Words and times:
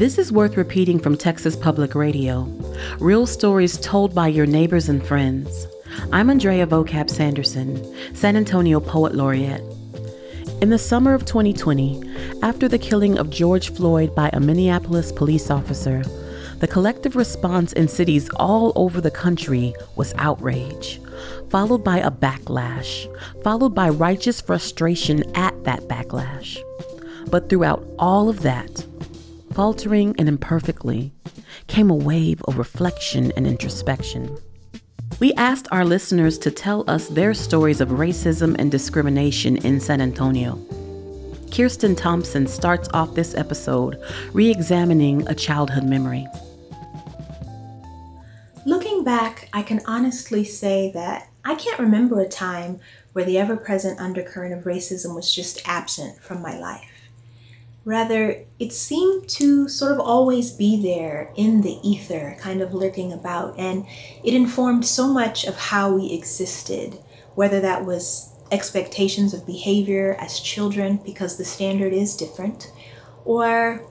This 0.00 0.16
is 0.16 0.32
worth 0.32 0.56
repeating 0.56 0.98
from 0.98 1.14
Texas 1.14 1.54
Public 1.54 1.94
Radio. 1.94 2.44
Real 3.00 3.26
stories 3.26 3.76
told 3.76 4.14
by 4.14 4.28
your 4.28 4.46
neighbors 4.46 4.88
and 4.88 5.06
friends. 5.06 5.66
I'm 6.10 6.30
Andrea 6.30 6.66
Vocab 6.66 7.10
Sanderson, 7.10 7.76
San 8.14 8.34
Antonio 8.34 8.80
Poet 8.80 9.14
Laureate. 9.14 9.62
In 10.62 10.70
the 10.70 10.78
summer 10.78 11.12
of 11.12 11.26
2020, 11.26 12.02
after 12.42 12.66
the 12.66 12.78
killing 12.78 13.18
of 13.18 13.28
George 13.28 13.74
Floyd 13.74 14.14
by 14.14 14.30
a 14.32 14.40
Minneapolis 14.40 15.12
police 15.12 15.50
officer, 15.50 16.02
the 16.60 16.66
collective 16.66 17.14
response 17.14 17.74
in 17.74 17.86
cities 17.86 18.30
all 18.36 18.72
over 18.76 19.02
the 19.02 19.10
country 19.10 19.74
was 19.96 20.14
outrage, 20.16 20.98
followed 21.50 21.84
by 21.84 21.98
a 21.98 22.10
backlash, 22.10 23.06
followed 23.44 23.74
by 23.74 23.90
righteous 23.90 24.40
frustration 24.40 25.24
at 25.36 25.62
that 25.64 25.82
backlash. 25.88 26.58
But 27.30 27.50
throughout 27.50 27.86
all 27.98 28.30
of 28.30 28.40
that, 28.40 28.86
faltering 29.60 30.14
and 30.16 30.26
imperfectly, 30.26 31.12
came 31.66 31.90
a 31.90 31.94
wave 31.94 32.40
of 32.44 32.56
reflection 32.56 33.30
and 33.36 33.46
introspection. 33.46 34.34
We 35.18 35.34
asked 35.34 35.68
our 35.70 35.84
listeners 35.84 36.38
to 36.38 36.50
tell 36.50 36.82
us 36.88 37.08
their 37.08 37.34
stories 37.34 37.82
of 37.82 37.90
racism 37.90 38.56
and 38.58 38.70
discrimination 38.70 39.58
in 39.58 39.78
San 39.78 40.00
Antonio. 40.00 40.58
Kirsten 41.54 41.94
Thompson 41.94 42.46
starts 42.46 42.88
off 42.94 43.14
this 43.14 43.34
episode 43.34 44.02
re 44.32 44.50
examining 44.50 45.28
a 45.28 45.34
childhood 45.34 45.84
memory. 45.84 46.26
Looking 48.64 49.04
back, 49.04 49.50
I 49.52 49.60
can 49.60 49.82
honestly 49.84 50.42
say 50.42 50.90
that 50.92 51.28
I 51.44 51.54
can't 51.54 51.78
remember 51.78 52.22
a 52.22 52.28
time 52.30 52.80
where 53.12 53.26
the 53.26 53.36
ever 53.36 53.58
present 53.58 54.00
undercurrent 54.00 54.54
of 54.54 54.64
racism 54.64 55.14
was 55.14 55.34
just 55.34 55.60
absent 55.68 56.18
from 56.22 56.40
my 56.40 56.58
life. 56.58 56.89
Rather, 57.84 58.44
it 58.58 58.72
seemed 58.72 59.26
to 59.26 59.66
sort 59.68 59.92
of 59.92 60.00
always 60.00 60.50
be 60.50 60.82
there 60.82 61.32
in 61.34 61.62
the 61.62 61.78
ether, 61.82 62.36
kind 62.38 62.60
of 62.60 62.74
lurking 62.74 63.12
about, 63.12 63.58
and 63.58 63.86
it 64.22 64.34
informed 64.34 64.84
so 64.84 65.08
much 65.08 65.44
of 65.44 65.56
how 65.56 65.90
we 65.92 66.12
existed, 66.12 66.98
whether 67.36 67.60
that 67.60 67.84
was 67.84 68.36
expectations 68.52 69.32
of 69.32 69.46
behavior 69.46 70.16
as 70.20 70.40
children 70.40 71.00
because 71.04 71.38
the 71.38 71.44
standard 71.44 71.92
is 71.92 72.16
different, 72.16 72.70
or 73.24 73.82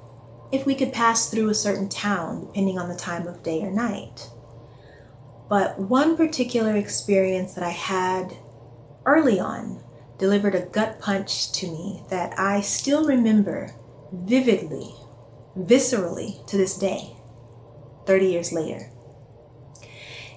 if 0.51 0.65
we 0.65 0.75
could 0.75 0.93
pass 0.93 1.29
through 1.29 1.49
a 1.49 1.55
certain 1.55 1.89
town, 1.89 2.41
depending 2.41 2.77
on 2.77 2.89
the 2.89 2.95
time 2.95 3.25
of 3.25 3.41
day 3.41 3.61
or 3.61 3.71
night. 3.71 4.29
But 5.49 5.79
one 5.79 6.15
particular 6.15 6.75
experience 6.75 7.55
that 7.55 7.63
I 7.63 7.71
had 7.71 8.37
early 9.05 9.39
on 9.39 9.83
delivered 10.19 10.53
a 10.53 10.65
gut 10.67 10.99
punch 10.99 11.51
to 11.53 11.67
me 11.67 12.03
that 12.09 12.37
I 12.37 12.61
still 12.61 13.05
remember 13.05 13.73
vividly, 14.11 14.93
viscerally 15.57 16.45
to 16.47 16.57
this 16.57 16.77
day, 16.77 17.15
30 18.05 18.25
years 18.27 18.51
later. 18.51 18.91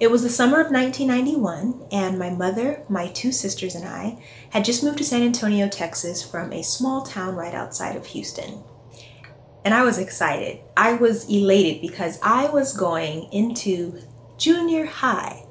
It 0.01 0.11
was 0.11 0.23
the 0.23 0.31
summer 0.31 0.61
of 0.61 0.73
1991, 0.73 1.89
and 1.93 2.19
my 2.19 2.31
mother, 2.31 2.83
my 2.89 3.09
two 3.09 3.31
sisters, 3.31 3.77
and 3.77 3.85
I 3.85 4.21
had 4.51 4.65
just 4.65 4.83
moved 4.83 4.99
to 4.99 5.05
San 5.05 5.23
Antonio, 5.23 5.69
Texas 5.69 6.29
from 6.29 6.53
a 6.53 6.63
small 6.63 7.03
town 7.03 7.37
right 7.37 7.55
outside 7.55 7.95
of 7.95 8.07
Houston. 8.07 8.65
And 9.65 9.73
I 9.73 9.85
was 9.85 9.99
excited. 9.99 10.59
I 10.77 10.95
was 10.95 11.29
elated 11.29 11.81
because 11.81 12.19
I 12.21 12.49
was 12.49 12.77
going 12.77 13.33
into 13.33 14.01
junior 14.39 14.87
high. 14.87 15.42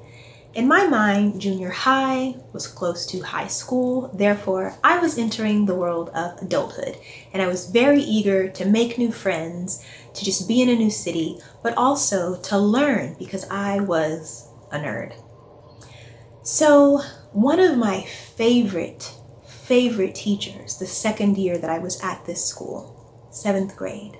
In 0.54 0.68
my 0.68 0.86
mind, 0.86 1.40
junior 1.40 1.70
high 1.70 2.34
was 2.52 2.66
close 2.66 3.06
to 3.06 3.20
high 3.20 3.46
school, 3.46 4.10
therefore, 4.12 4.74
I 4.84 4.98
was 4.98 5.16
entering 5.16 5.64
the 5.64 5.74
world 5.74 6.10
of 6.10 6.42
adulthood, 6.42 6.98
and 7.32 7.40
I 7.40 7.46
was 7.46 7.70
very 7.70 8.02
eager 8.02 8.50
to 8.50 8.66
make 8.66 8.98
new 8.98 9.12
friends, 9.12 9.82
to 10.12 10.22
just 10.22 10.46
be 10.46 10.60
in 10.60 10.68
a 10.68 10.74
new 10.74 10.90
city, 10.90 11.38
but 11.62 11.74
also 11.78 12.36
to 12.36 12.58
learn 12.58 13.16
because 13.18 13.48
I 13.48 13.80
was 13.80 14.46
a 14.70 14.76
nerd. 14.76 15.14
So, 16.42 17.00
one 17.32 17.58
of 17.58 17.78
my 17.78 18.02
favorite, 18.02 19.10
favorite 19.46 20.14
teachers, 20.14 20.76
the 20.76 20.86
second 20.86 21.38
year 21.38 21.56
that 21.56 21.70
I 21.70 21.78
was 21.78 21.98
at 22.02 22.26
this 22.26 22.44
school, 22.44 23.26
seventh 23.30 23.74
grade, 23.74 24.18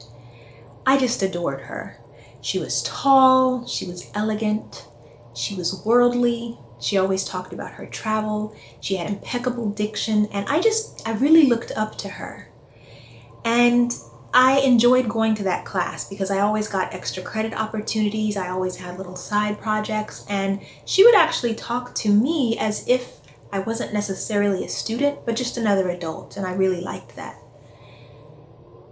I 0.87 0.97
just 0.97 1.23
adored 1.23 1.61
her. 1.61 1.99
She 2.41 2.59
was 2.59 2.83
tall, 2.85 3.67
she 3.67 3.87
was 3.87 4.11
elegant, 4.15 4.87
she 5.35 5.55
was 5.55 5.83
worldly. 5.85 6.59
She 6.81 6.99
always 6.99 7.25
talked 7.25 7.53
about 7.53 7.73
her 7.73 7.87
travel. 7.87 8.55
She 8.81 8.97
had 8.97 9.09
impeccable 9.09 9.71
diction, 9.71 10.27
and 10.33 10.49
I 10.49 10.61
just, 10.61 11.07
I 11.07 11.13
really 11.13 11.47
looked 11.47 11.73
up 11.77 11.97
to 11.99 12.09
her. 12.09 12.49
And 13.45 13.95
I 14.35 14.61
enjoyed 14.61 15.09
going 15.09 15.35
to 15.37 15.45
that 15.45 15.65
class 15.65 16.09
because 16.09 16.31
I 16.31 16.41
always 16.41 16.69
got 16.69 16.95
extra 16.95 17.23
credit 17.23 17.55
opportunities. 17.55 18.37
I 18.37 18.49
always 18.49 18.77
had 18.77 18.97
little 18.97 19.17
side 19.17 19.61
projects, 19.61 20.25
and 20.29 20.61
she 20.85 21.05
would 21.05 21.15
actually 21.15 21.55
talk 21.55 21.95
to 21.97 22.09
me 22.09 22.57
as 22.59 22.89
if 22.89 23.21
I 23.53 23.59
wasn't 23.61 23.93
necessarily 23.93 24.65
a 24.65 24.69
student, 24.69 25.27
but 25.27 25.37
just 25.37 25.59
another 25.59 25.91
adult, 25.91 26.37
and 26.37 26.47
I 26.47 26.55
really 26.55 26.81
liked 26.81 27.15
that. 27.17 27.37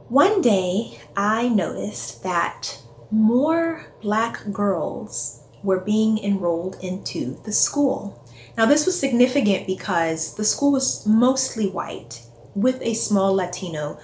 One 0.08 0.42
day, 0.42 0.98
I 1.16 1.48
noticed 1.48 2.22
that 2.24 2.78
more 3.10 3.86
black 4.02 4.52
girls 4.52 5.39
were 5.62 5.80
being 5.80 6.18
enrolled 6.18 6.76
into 6.82 7.40
the 7.44 7.52
school. 7.52 8.24
Now, 8.56 8.66
this 8.66 8.86
was 8.86 8.98
significant 8.98 9.66
because 9.66 10.34
the 10.34 10.44
school 10.44 10.72
was 10.72 11.06
mostly 11.06 11.68
white 11.68 12.22
with 12.54 12.80
a 12.82 12.94
small 12.94 13.34
Latino 13.34 13.98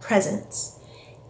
presence 0.00 0.78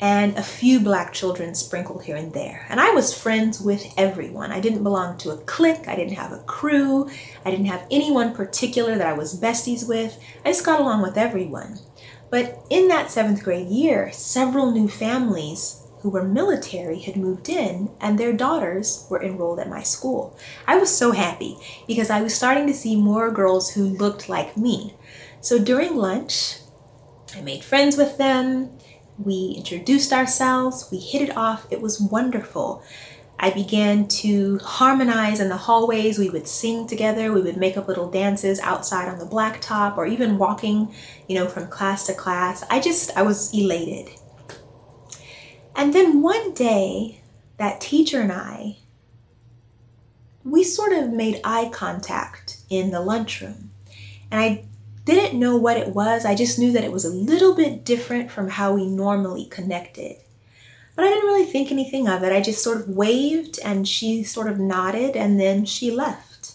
and 0.00 0.36
a 0.36 0.42
few 0.42 0.78
black 0.80 1.12
children 1.12 1.54
sprinkled 1.54 2.04
here 2.04 2.16
and 2.16 2.32
there. 2.32 2.66
And 2.68 2.80
I 2.80 2.90
was 2.90 3.16
friends 3.16 3.60
with 3.60 3.84
everyone. 3.96 4.52
I 4.52 4.60
didn't 4.60 4.84
belong 4.84 5.18
to 5.18 5.30
a 5.30 5.38
clique, 5.38 5.88
I 5.88 5.96
didn't 5.96 6.14
have 6.14 6.32
a 6.32 6.38
crew, 6.44 7.08
I 7.44 7.50
didn't 7.50 7.66
have 7.66 7.86
anyone 7.90 8.34
particular 8.34 8.96
that 8.96 9.06
I 9.06 9.12
was 9.12 9.40
besties 9.40 9.88
with. 9.88 10.18
I 10.44 10.50
just 10.50 10.64
got 10.64 10.80
along 10.80 11.02
with 11.02 11.16
everyone. 11.16 11.78
But 12.30 12.64
in 12.70 12.88
that 12.88 13.10
seventh 13.10 13.42
grade 13.42 13.68
year, 13.68 14.12
several 14.12 14.70
new 14.70 14.88
families 14.88 15.87
who 16.00 16.10
were 16.10 16.22
military 16.22 16.98
had 16.98 17.16
moved 17.16 17.48
in 17.48 17.90
and 18.00 18.18
their 18.18 18.32
daughters 18.32 19.06
were 19.10 19.22
enrolled 19.22 19.60
at 19.60 19.68
my 19.68 19.82
school. 19.82 20.36
I 20.66 20.78
was 20.78 20.96
so 20.96 21.12
happy 21.12 21.56
because 21.86 22.10
I 22.10 22.22
was 22.22 22.34
starting 22.34 22.66
to 22.66 22.74
see 22.74 22.96
more 22.96 23.30
girls 23.30 23.72
who 23.72 23.84
looked 23.84 24.28
like 24.28 24.56
me. 24.56 24.94
So 25.40 25.58
during 25.58 25.96
lunch, 25.96 26.58
I 27.34 27.40
made 27.40 27.64
friends 27.64 27.96
with 27.96 28.16
them. 28.18 28.70
We 29.18 29.54
introduced 29.56 30.12
ourselves. 30.12 30.88
We 30.90 30.98
hit 30.98 31.22
it 31.22 31.36
off. 31.36 31.66
It 31.70 31.80
was 31.80 32.00
wonderful. 32.00 32.82
I 33.40 33.50
began 33.50 34.08
to 34.08 34.58
harmonize 34.58 35.38
in 35.38 35.48
the 35.48 35.56
hallways. 35.56 36.18
We 36.18 36.30
would 36.30 36.48
sing 36.48 36.88
together. 36.88 37.32
We 37.32 37.42
would 37.42 37.56
make 37.56 37.76
up 37.76 37.86
little 37.86 38.10
dances 38.10 38.58
outside 38.60 39.08
on 39.08 39.18
the 39.18 39.26
blacktop 39.26 39.96
or 39.96 40.06
even 40.06 40.38
walking, 40.38 40.92
you 41.28 41.36
know, 41.36 41.46
from 41.46 41.68
class 41.68 42.06
to 42.06 42.14
class. 42.14 42.64
I 42.68 42.80
just, 42.80 43.16
I 43.16 43.22
was 43.22 43.54
elated. 43.54 44.10
And 45.78 45.94
then 45.94 46.22
one 46.22 46.54
day, 46.54 47.20
that 47.56 47.80
teacher 47.80 48.20
and 48.20 48.32
I, 48.32 48.78
we 50.42 50.64
sort 50.64 50.92
of 50.92 51.12
made 51.12 51.40
eye 51.44 51.70
contact 51.72 52.58
in 52.68 52.90
the 52.90 53.00
lunchroom. 53.00 53.70
And 54.28 54.40
I 54.40 54.64
didn't 55.04 55.38
know 55.38 55.56
what 55.56 55.76
it 55.76 55.94
was. 55.94 56.24
I 56.24 56.34
just 56.34 56.58
knew 56.58 56.72
that 56.72 56.82
it 56.82 56.90
was 56.90 57.04
a 57.04 57.10
little 57.10 57.54
bit 57.54 57.84
different 57.84 58.28
from 58.28 58.48
how 58.48 58.74
we 58.74 58.88
normally 58.88 59.44
connected. 59.46 60.16
But 60.96 61.04
I 61.04 61.10
didn't 61.10 61.28
really 61.28 61.46
think 61.46 61.70
anything 61.70 62.08
of 62.08 62.24
it. 62.24 62.32
I 62.32 62.40
just 62.40 62.64
sort 62.64 62.80
of 62.80 62.88
waved 62.88 63.60
and 63.64 63.86
she 63.86 64.24
sort 64.24 64.50
of 64.50 64.58
nodded 64.58 65.14
and 65.14 65.38
then 65.38 65.64
she 65.64 65.92
left. 65.92 66.54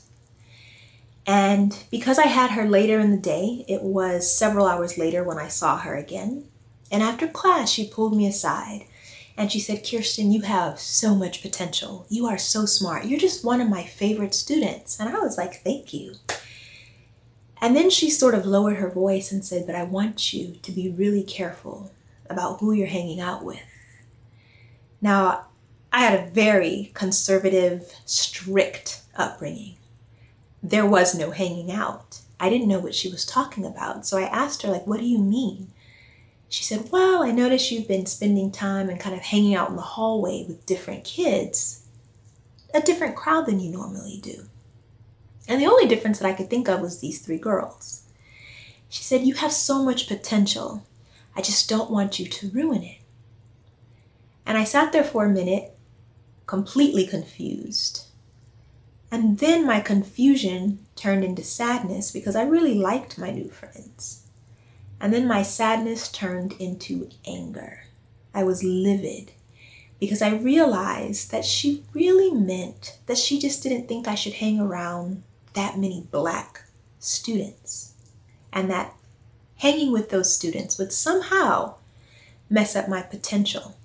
And 1.25 1.81
because 1.89 2.19
I 2.19 2.27
had 2.27 2.51
her 2.51 2.65
later 2.65 2.99
in 2.99 3.11
the 3.11 3.17
day, 3.17 3.63
it 3.69 3.83
was 3.83 4.29
several 4.29 4.67
hours 4.67 4.97
later 4.97 5.23
when 5.23 5.37
I 5.37 5.47
saw 5.47 5.77
her 5.77 5.95
again. 5.95 6.43
And 6.91 7.01
after 7.01 7.25
class, 7.25 7.71
she 7.71 7.87
pulled 7.87 8.17
me 8.17 8.27
aside 8.27 8.85
and 9.37 9.51
she 9.51 9.59
said, 9.59 9.85
Kirsten, 9.89 10.31
you 10.31 10.41
have 10.41 10.79
so 10.79 11.15
much 11.15 11.41
potential. 11.41 12.05
You 12.09 12.27
are 12.27 12.37
so 12.37 12.65
smart. 12.65 13.05
You're 13.05 13.19
just 13.19 13.43
one 13.43 13.61
of 13.61 13.69
my 13.69 13.83
favorite 13.83 14.35
students. 14.35 14.99
And 14.99 15.09
I 15.09 15.19
was 15.19 15.37
like, 15.37 15.63
thank 15.63 15.93
you. 15.93 16.15
And 17.63 17.77
then 17.77 17.89
she 17.89 18.09
sort 18.09 18.35
of 18.35 18.45
lowered 18.45 18.75
her 18.75 18.89
voice 18.89 19.31
and 19.31 19.43
said, 19.43 19.65
But 19.65 19.75
I 19.75 19.83
want 19.83 20.33
you 20.33 20.57
to 20.63 20.71
be 20.73 20.89
really 20.89 21.23
careful 21.23 21.93
about 22.29 22.59
who 22.59 22.73
you're 22.73 22.87
hanging 22.87 23.21
out 23.21 23.45
with. 23.45 23.63
Now, 25.01 25.45
I 25.93 26.01
had 26.01 26.19
a 26.19 26.31
very 26.31 26.91
conservative, 26.93 27.95
strict 28.03 29.01
upbringing. 29.15 29.77
There 30.61 30.85
was 30.85 31.15
no 31.15 31.31
hanging 31.31 31.71
out. 31.71 32.19
I 32.37 32.49
didn't 32.49 32.67
know 32.67 32.79
what 32.79 32.95
she 32.95 33.09
was 33.09 33.25
talking 33.25 33.65
about. 33.65 34.05
So 34.05 34.17
I 34.17 34.23
asked 34.23 34.63
her, 34.63 34.69
like, 34.69 34.85
what 34.85 34.99
do 34.99 35.05
you 35.05 35.19
mean? 35.19 35.71
She 36.53 36.63
said, 36.63 36.91
Well, 36.91 37.23
I 37.23 37.31
noticed 37.31 37.71
you've 37.71 37.87
been 37.87 38.05
spending 38.05 38.51
time 38.51 38.87
and 38.87 38.99
kind 38.99 39.15
of 39.15 39.23
hanging 39.23 39.55
out 39.55 39.71
in 39.71 39.75
the 39.75 39.81
hallway 39.81 40.45
with 40.47 40.67
different 40.67 41.03
kids, 41.03 41.87
a 42.75 42.79
different 42.79 43.15
crowd 43.15 43.47
than 43.47 43.59
you 43.59 43.71
normally 43.71 44.19
do. 44.21 44.45
And 45.47 45.59
the 45.59 45.65
only 45.65 45.87
difference 45.87 46.19
that 46.19 46.27
I 46.27 46.33
could 46.33 46.51
think 46.51 46.69
of 46.69 46.79
was 46.79 46.99
these 46.99 47.19
three 47.19 47.39
girls. 47.39 48.03
She 48.87 49.01
said, 49.01 49.23
You 49.23 49.33
have 49.33 49.51
so 49.51 49.83
much 49.83 50.07
potential. 50.07 50.85
I 51.35 51.41
just 51.41 51.67
don't 51.67 51.89
want 51.89 52.19
you 52.19 52.27
to 52.27 52.51
ruin 52.51 52.83
it. 52.83 52.99
And 54.45 54.55
I 54.55 54.63
sat 54.63 54.93
there 54.93 55.03
for 55.03 55.25
a 55.25 55.29
minute, 55.29 55.75
completely 56.45 57.07
confused. 57.07 58.03
And 59.11 59.39
then 59.39 59.65
my 59.65 59.79
confusion 59.79 60.85
turned 60.95 61.23
into 61.23 61.43
sadness 61.43 62.11
because 62.11 62.35
I 62.35 62.43
really 62.43 62.75
liked 62.75 63.17
my 63.17 63.31
new 63.31 63.49
friends. 63.49 64.22
And 65.03 65.13
then 65.13 65.27
my 65.27 65.43
sadness 65.43 66.07
turned 66.07 66.53
into 66.59 67.09
anger. 67.27 67.83
I 68.33 68.45
was 68.45 68.63
livid 68.63 69.33
because 69.99 70.21
I 70.21 70.29
realized 70.29 71.29
that 71.29 71.43
she 71.43 71.83
really 71.93 72.31
meant 72.31 72.97
that 73.07 73.17
she 73.17 73.37
just 73.37 73.61
didn't 73.61 73.89
think 73.89 74.07
I 74.07 74.15
should 74.15 74.35
hang 74.35 74.61
around 74.61 75.23
that 75.55 75.77
many 75.77 76.07
black 76.09 76.63
students 76.99 77.95
and 78.53 78.71
that 78.71 78.93
hanging 79.57 79.91
with 79.91 80.09
those 80.09 80.33
students 80.33 80.77
would 80.77 80.93
somehow 80.93 81.75
mess 82.49 82.73
up 82.73 82.87
my 82.87 83.01
potential. 83.01 83.75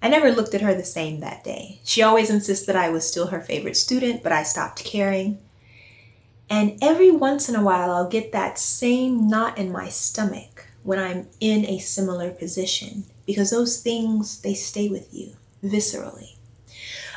I 0.00 0.08
never 0.08 0.30
looked 0.30 0.54
at 0.54 0.60
her 0.60 0.74
the 0.74 0.84
same 0.84 1.18
that 1.18 1.42
day. 1.42 1.80
She 1.82 2.00
always 2.00 2.30
insisted 2.30 2.76
I 2.76 2.90
was 2.90 3.10
still 3.10 3.26
her 3.26 3.40
favorite 3.40 3.76
student, 3.76 4.22
but 4.22 4.30
I 4.30 4.44
stopped 4.44 4.84
caring. 4.84 5.40
And 6.48 6.78
every 6.82 7.10
once 7.10 7.48
in 7.48 7.56
a 7.56 7.62
while, 7.62 7.90
I'll 7.90 8.08
get 8.08 8.32
that 8.32 8.58
same 8.58 9.28
knot 9.28 9.58
in 9.58 9.72
my 9.72 9.88
stomach 9.88 10.66
when 10.82 10.98
I'm 10.98 11.28
in 11.40 11.64
a 11.66 11.78
similar 11.78 12.30
position 12.30 13.04
because 13.26 13.50
those 13.50 13.80
things, 13.80 14.40
they 14.42 14.54
stay 14.54 14.88
with 14.88 15.12
you 15.12 15.32
viscerally. 15.64 16.36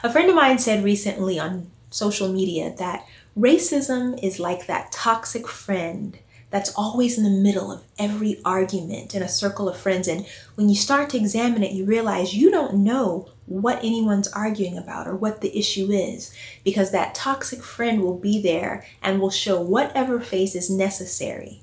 A 0.04 0.12
friend 0.12 0.30
of 0.30 0.36
mine 0.36 0.58
said 0.58 0.84
recently 0.84 1.38
on 1.38 1.70
social 1.90 2.30
media 2.30 2.74
that 2.78 3.06
racism 3.38 4.22
is 4.24 4.40
like 4.40 4.68
that 4.68 4.92
toxic 4.92 5.48
friend 5.48 6.18
that's 6.50 6.74
always 6.76 7.18
in 7.18 7.24
the 7.24 7.30
middle 7.30 7.72
of 7.72 7.84
every 8.00 8.40
argument 8.46 9.14
in 9.14 9.22
a 9.22 9.28
circle 9.28 9.68
of 9.68 9.78
friends. 9.78 10.08
And 10.08 10.26
when 10.56 10.70
you 10.70 10.76
start 10.76 11.10
to 11.10 11.18
examine 11.18 11.64
it, 11.64 11.74
you 11.74 11.86
realize 11.86 12.34
you 12.34 12.50
don't 12.50 12.76
know 12.76 13.30
what 13.46 13.80
anyone's 13.80 14.28
arguing 14.30 14.78
about 14.78 15.08
or 15.08 15.16
what 15.16 15.42
the 15.42 15.58
issue 15.58 15.92
is 15.92 16.34
because 16.64 16.92
that 16.92 17.16
toxic 17.16 17.62
friend 17.62 18.02
will 18.02 18.18
be 18.18 18.42
there 18.42 18.86
and 19.02 19.20
will 19.20 19.30
show 19.30 19.62
whatever 19.62 20.20
face 20.20 20.56
is 20.56 20.70
necessary. 20.70 21.62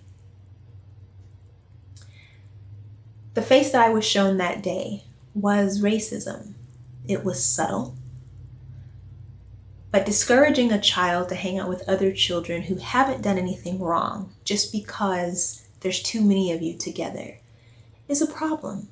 The 3.35 3.43
face 3.43 3.73
that 3.73 3.85
I 3.85 3.91
was 3.91 4.05
shown 4.05 4.37
that 4.37 4.63
day 4.63 5.05
was 5.35 5.83
racism. 5.83 6.55
It 7.07 7.25
was 7.25 7.45
subtle, 7.45 7.95
but 9.95 10.05
discouraging 10.05 10.73
a 10.73 10.81
child 10.81 11.29
to 11.29 11.37
hang 11.37 11.57
out 11.57 11.69
with 11.69 11.89
other 11.89 12.11
children 12.11 12.63
who 12.63 12.75
haven't 12.75 13.23
done 13.23 13.39
anything 13.39 13.79
wrong 13.79 14.29
just 14.43 14.73
because 14.73 15.69
there's 15.83 16.03
too 16.03 16.21
many 16.21 16.51
of 16.51 16.61
you 16.61 16.77
together 16.77 17.39
is 18.09 18.21
a 18.21 18.27
problem. 18.27 18.89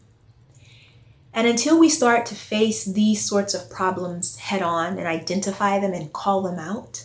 And 1.34 1.48
until 1.48 1.76
we 1.76 1.88
start 1.88 2.24
to 2.26 2.36
face 2.36 2.84
these 2.84 3.20
sorts 3.20 3.52
of 3.52 3.68
problems 3.68 4.36
head 4.36 4.62
on 4.62 4.96
and 4.96 5.08
identify 5.08 5.80
them 5.80 5.92
and 5.92 6.12
call 6.12 6.40
them 6.42 6.60
out, 6.60 7.04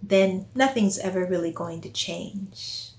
then 0.00 0.46
nothing's 0.54 0.98
ever 0.98 1.24
really 1.24 1.50
going 1.50 1.80
to 1.80 1.90
change. 1.90 2.90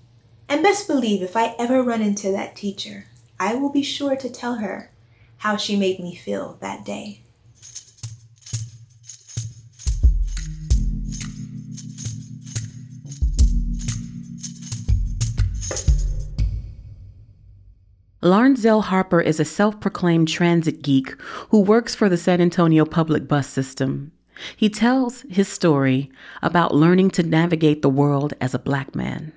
And 0.49 0.61
best 0.61 0.85
believe 0.85 1.21
if 1.21 1.37
I 1.37 1.55
ever 1.57 1.81
run 1.81 2.01
into 2.01 2.33
that 2.33 2.57
teacher, 2.57 3.05
I 3.39 3.55
will 3.55 3.71
be 3.71 3.83
sure 3.83 4.17
to 4.17 4.29
tell 4.29 4.55
her 4.55 4.91
how 5.37 5.55
she 5.55 5.77
made 5.77 6.01
me 6.01 6.13
feel 6.13 6.57
that 6.59 6.83
day. 6.83 7.21
Larnzel 18.25 18.85
Harper 18.85 19.21
is 19.21 19.39
a 19.39 19.45
self 19.45 19.79
proclaimed 19.79 20.27
transit 20.27 20.81
geek 20.81 21.13
who 21.49 21.61
works 21.61 21.93
for 21.93 22.09
the 22.09 22.17
San 22.17 22.41
Antonio 22.41 22.83
public 22.83 23.27
bus 23.27 23.47
system. 23.47 24.11
He 24.57 24.67
tells 24.67 25.21
his 25.29 25.47
story 25.47 26.09
about 26.41 26.73
learning 26.73 27.11
to 27.11 27.21
navigate 27.21 27.83
the 27.83 27.89
world 27.89 28.33
as 28.41 28.55
a 28.55 28.59
black 28.59 28.95
man. 28.95 29.31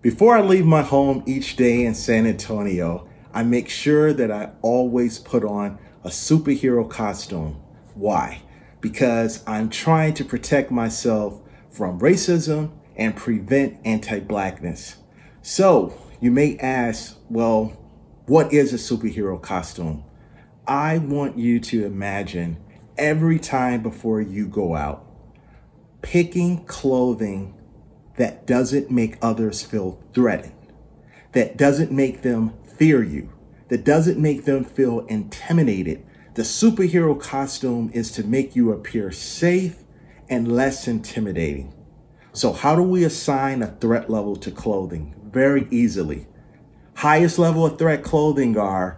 Before 0.00 0.34
I 0.34 0.40
leave 0.40 0.64
my 0.64 0.80
home 0.80 1.22
each 1.26 1.56
day 1.56 1.84
in 1.84 1.94
San 1.94 2.26
Antonio, 2.26 3.06
I 3.34 3.42
make 3.42 3.68
sure 3.68 4.14
that 4.14 4.30
I 4.30 4.52
always 4.62 5.18
put 5.18 5.44
on 5.44 5.78
a 6.02 6.08
superhero 6.08 6.88
costume. 6.88 7.60
Why? 7.92 8.40
Because 8.80 9.44
I'm 9.46 9.68
trying 9.68 10.14
to 10.14 10.24
protect 10.24 10.70
myself 10.70 11.42
from 11.70 12.00
racism 12.00 12.70
and 12.96 13.14
prevent 13.14 13.80
anti 13.84 14.20
blackness. 14.20 14.96
So, 15.42 15.94
you 16.22 16.30
may 16.30 16.56
ask, 16.56 17.18
well, 17.28 17.76
what 18.26 18.52
is 18.52 18.72
a 18.72 18.76
superhero 18.76 19.40
costume? 19.40 20.04
I 20.66 20.98
want 20.98 21.38
you 21.38 21.58
to 21.58 21.84
imagine 21.84 22.56
every 22.96 23.40
time 23.40 23.82
before 23.82 24.20
you 24.20 24.46
go 24.46 24.76
out, 24.76 25.04
picking 26.02 26.64
clothing 26.64 27.54
that 28.18 28.46
doesn't 28.46 28.92
make 28.92 29.18
others 29.20 29.62
feel 29.62 30.00
threatened, 30.14 30.54
that 31.32 31.56
doesn't 31.56 31.90
make 31.90 32.22
them 32.22 32.52
fear 32.76 33.02
you, 33.02 33.32
that 33.68 33.84
doesn't 33.84 34.20
make 34.20 34.44
them 34.44 34.62
feel 34.62 35.00
intimidated. 35.06 36.06
The 36.34 36.42
superhero 36.42 37.20
costume 37.20 37.90
is 37.92 38.12
to 38.12 38.22
make 38.22 38.54
you 38.54 38.70
appear 38.70 39.10
safe 39.10 39.82
and 40.28 40.52
less 40.52 40.86
intimidating. 40.86 41.74
So, 42.32 42.52
how 42.52 42.76
do 42.76 42.82
we 42.82 43.02
assign 43.02 43.62
a 43.62 43.66
threat 43.66 44.08
level 44.08 44.36
to 44.36 44.50
clothing? 44.52 45.14
Very 45.32 45.66
easily 45.70 46.28
highest 47.02 47.36
level 47.36 47.66
of 47.66 47.76
threat 47.80 48.04
clothing 48.04 48.56
are 48.56 48.96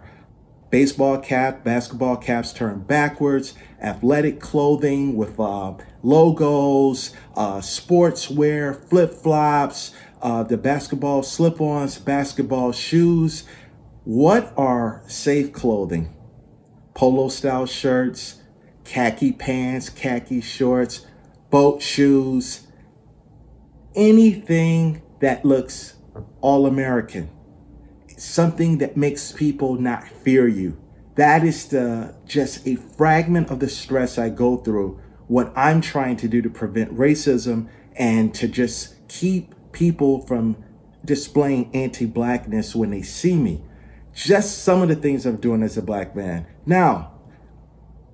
baseball 0.69 1.17
cap, 1.17 1.63
basketball 1.63 2.15
caps 2.15 2.53
turned 2.53 2.85
backwards, 2.85 3.55
athletic 3.81 4.39
clothing 4.39 5.15
with 5.15 5.39
uh, 5.39 5.73
logos, 6.03 7.15
uh, 7.35 7.57
sportswear, 7.57 8.79
flip 8.89 9.11
flops, 9.11 9.91
uh, 10.21 10.43
the 10.43 10.55
basketball 10.55 11.23
slip 11.23 11.59
ons, 11.59 11.97
basketball 11.97 12.71
shoes. 12.71 13.43
What 14.03 14.53
are 14.55 15.01
safe 15.07 15.51
clothing? 15.51 16.15
Polo 16.93 17.27
style 17.29 17.65
shirts, 17.65 18.39
khaki 18.83 19.31
pants, 19.31 19.89
khaki 19.89 20.41
shorts, 20.41 21.07
boat 21.49 21.81
shoes, 21.81 22.67
anything 23.95 25.01
that 25.21 25.43
looks 25.43 25.95
all 26.41 26.67
American 26.67 27.31
something 28.17 28.77
that 28.79 28.97
makes 28.97 29.31
people 29.31 29.75
not 29.75 30.07
fear 30.07 30.47
you. 30.47 30.77
That 31.15 31.43
is 31.43 31.67
the 31.67 32.15
just 32.25 32.67
a 32.67 32.75
fragment 32.75 33.49
of 33.49 33.59
the 33.59 33.69
stress 33.69 34.17
I 34.17 34.29
go 34.29 34.57
through. 34.57 34.99
What 35.27 35.53
I'm 35.55 35.81
trying 35.81 36.17
to 36.17 36.27
do 36.27 36.41
to 36.41 36.49
prevent 36.49 36.95
racism 36.95 37.69
and 37.95 38.33
to 38.35 38.47
just 38.47 39.07
keep 39.07 39.53
people 39.71 40.25
from 40.25 40.63
displaying 41.03 41.69
anti-blackness 41.73 42.75
when 42.75 42.91
they 42.91 43.01
see 43.01 43.35
me. 43.35 43.63
Just 44.13 44.63
some 44.63 44.81
of 44.81 44.89
the 44.89 44.95
things 44.95 45.25
I'm 45.25 45.37
doing 45.37 45.63
as 45.63 45.77
a 45.77 45.81
black 45.81 46.15
man. 46.15 46.47
Now, 46.65 47.13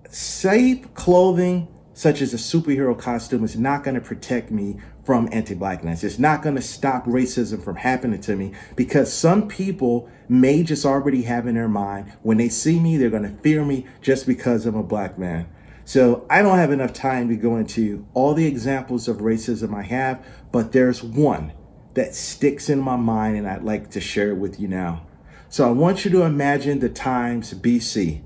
safe 0.10 0.94
clothing 0.94 1.68
such 1.94 2.22
as 2.22 2.34
a 2.34 2.38
superhero 2.38 2.98
costume 2.98 3.44
is 3.44 3.58
not 3.58 3.84
going 3.84 3.96
to 3.96 4.02
protect 4.02 4.52
me 4.52 4.78
from 5.04 5.28
anti-blackness. 5.32 6.04
It's 6.04 6.20
not 6.20 6.44
going 6.44 6.56
to 6.56 6.62
stop 6.62 7.06
racism 7.06 7.64
from 7.64 7.76
happening 7.76 8.22
to 8.22 8.36
me 8.36 8.54
because 8.76 9.12
some 9.12 9.48
people 9.48 10.10
may 10.30 10.64
just 10.64 10.86
already 10.86 11.24
have 11.24 11.48
in 11.48 11.56
their 11.56 11.68
mind 11.68 12.12
when 12.22 12.38
they 12.38 12.50
see 12.50 12.80
me, 12.80 12.98
they're 12.98 13.10
going 13.10 13.24
to 13.24 13.42
fear 13.42 13.66
me 13.66 13.86
just 14.02 14.28
because 14.28 14.66
I'm 14.66 14.76
a 14.76 14.84
black 14.84 15.18
man. 15.18 15.48
So 15.86 16.26
I 16.30 16.42
don't 16.42 16.58
have 16.58 16.72
enough 16.72 16.94
time 16.94 17.30
to 17.30 17.36
go 17.36 17.58
into 17.58 18.06
all 18.14 18.34
the 18.34 18.46
examples 18.46 19.08
of 19.08 19.18
racism 19.18 19.76
I 19.76 19.82
have, 19.84 20.24
but 20.52 20.72
there's 20.72 21.04
one 21.04 21.54
that 21.96 22.16
sticks 22.16 22.70
in 22.70 22.80
my 22.80 22.96
mind 22.96 23.38
and 23.38 23.48
I'd 23.48 23.64
like 23.64 23.90
to 23.92 24.00
share 24.00 24.30
it 24.30 24.38
with 24.38 24.60
you 24.60 24.68
now. 24.68 25.06
So 25.50 25.68
I 25.68 25.72
want 25.72 26.06
you 26.06 26.12
to 26.12 26.22
imagine 26.22 26.80
the 26.80 26.90
times 26.90 27.54
BC 27.54 28.22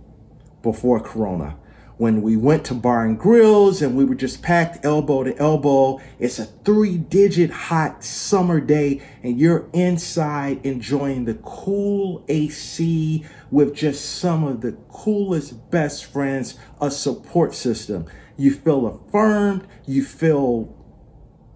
before 0.61 0.99
Corona 0.99 1.57
when 1.97 2.21
we 2.21 2.35
went 2.35 2.65
to 2.65 2.73
bar 2.73 3.05
and 3.05 3.17
grills 3.17 3.81
and 3.81 3.95
we 3.95 4.03
were 4.03 4.15
just 4.15 4.41
packed 4.41 4.83
elbow 4.83 5.23
to 5.23 5.37
elbow. 5.37 5.99
It's 6.19 6.39
a 6.39 6.45
three 6.45 6.97
digit 6.97 7.49
hot 7.49 8.03
summer 8.03 8.59
day 8.59 9.01
and 9.23 9.39
you're 9.39 9.69
inside 9.73 10.65
enjoying 10.65 11.25
the 11.25 11.35
cool 11.35 12.25
AC 12.27 13.25
with 13.51 13.73
just 13.73 14.19
some 14.19 14.43
of 14.43 14.61
the 14.61 14.73
coolest 14.89 15.69
best 15.71 16.05
friends, 16.05 16.57
a 16.81 16.91
support 16.91 17.53
system. 17.53 18.05
You 18.37 18.53
feel 18.53 18.87
affirmed, 18.87 19.65
you 19.85 20.03
feel 20.03 20.75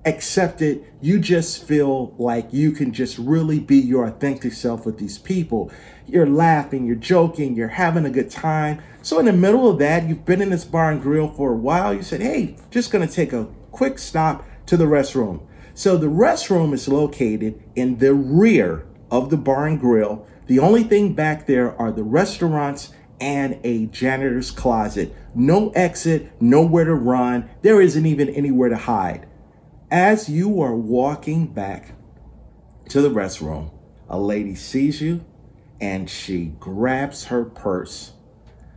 accepted, 0.06 0.86
you 1.02 1.20
just 1.20 1.66
feel 1.66 2.16
like 2.18 2.54
you 2.54 2.72
can 2.72 2.94
just 2.94 3.18
really 3.18 3.60
be 3.60 3.78
your 3.78 4.06
authentic 4.06 4.54
self 4.54 4.86
with 4.86 4.98
these 4.98 5.18
people. 5.18 5.72
You're 6.12 6.28
laughing, 6.28 6.88
you're 6.88 6.96
joking, 6.96 7.56
you're 7.56 7.68
having 7.68 8.04
a 8.04 8.10
good 8.10 8.32
time. 8.32 8.82
So, 9.04 9.20
in 9.20 9.26
the 9.28 9.34
middle 9.34 9.70
of 9.70 9.78
that, 9.78 10.10
you've 10.10 10.26
been 10.26 10.42
in 10.42 10.50
this 10.50 10.66
bar 10.66 10.92
and 10.92 11.00
grill 11.00 11.30
for 11.30 11.54
a 11.54 11.56
while. 11.56 11.94
You 11.94 12.02
said, 12.02 12.22
Hey, 12.22 12.56
just 12.72 12.92
gonna 12.92 13.08
take 13.08 13.32
a 13.32 13.48
quick 13.72 14.00
stop 14.00 14.44
to 14.66 14.76
the 14.76 14.86
restroom. 14.86 15.46
So, 15.76 15.98
the 15.98 16.08
restroom 16.08 16.74
is 16.74 16.88
located 16.88 17.62
in 17.76 18.00
the 18.00 18.16
rear 18.16 18.88
of 19.12 19.30
the 19.30 19.38
bar 19.38 19.68
and 19.68 19.80
grill. 19.80 20.26
The 20.48 20.58
only 20.58 20.84
thing 20.84 21.14
back 21.14 21.46
there 21.46 21.80
are 21.80 21.92
the 21.92 22.04
restaurants 22.04 22.92
and 23.22 23.60
a 23.64 23.86
janitor's 23.88 24.50
closet. 24.50 25.14
No 25.36 25.70
exit, 25.72 26.32
nowhere 26.42 26.86
to 26.86 26.96
run. 26.96 27.50
There 27.62 27.82
isn't 27.82 28.06
even 28.06 28.30
anywhere 28.30 28.70
to 28.70 28.78
hide. 28.78 29.28
As 29.92 30.28
you 30.28 30.60
are 30.62 30.76
walking 30.76 31.46
back 31.46 31.94
to 32.90 33.02
the 33.02 33.10
restroom, 33.10 33.72
a 34.08 34.20
lady 34.20 34.56
sees 34.56 35.02
you 35.02 35.24
and 35.82 36.10
she 36.10 36.54
grabs 36.60 37.26
her 37.26 37.46
purse. 37.46 38.14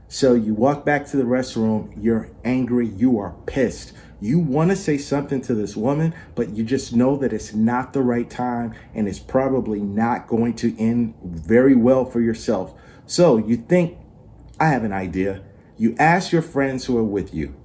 So 0.09 0.35
you 0.35 0.55
walk 0.55 0.85
back 0.85 1.07
to 1.07 1.17
the 1.17 1.23
restroom, 1.23 1.93
you're 1.97 2.31
angry, 2.45 2.87
you 2.87 3.19
are 3.19 3.35
pissed. 3.47 3.93
You 4.21 4.39
want 4.39 4.71
to 4.71 4.77
say 4.77 4.99
something 4.99 5.41
to 5.43 5.55
this 5.55 5.77
woman, 5.77 6.15
but 6.35 6.51
you 6.51 6.65
just 6.65 6.95
know 6.95 7.17
that 7.17 7.33
it's 7.33 7.55
not 7.55 7.93
the 7.93 8.03
right 8.03 8.29
time 8.29 8.75
and 8.95 9.09
it's 9.09 9.19
probably 9.19 9.81
not 9.81 10.29
going 10.29 10.55
to 10.57 10.79
end 10.79 11.15
very 11.23 11.75
well 11.75 12.05
for 12.05 12.21
yourself. 12.21 12.75
So 13.07 13.39
you 13.39 13.57
think, 13.57 13.99
I 14.61 14.69
have 14.69 14.85
an 14.85 14.93
idea. 14.93 15.43
You 15.77 15.97
ask 15.99 16.31
your 16.31 16.43
friends 16.43 16.85
who 16.85 16.97
are 16.99 17.03
with 17.03 17.35
you. 17.35 17.57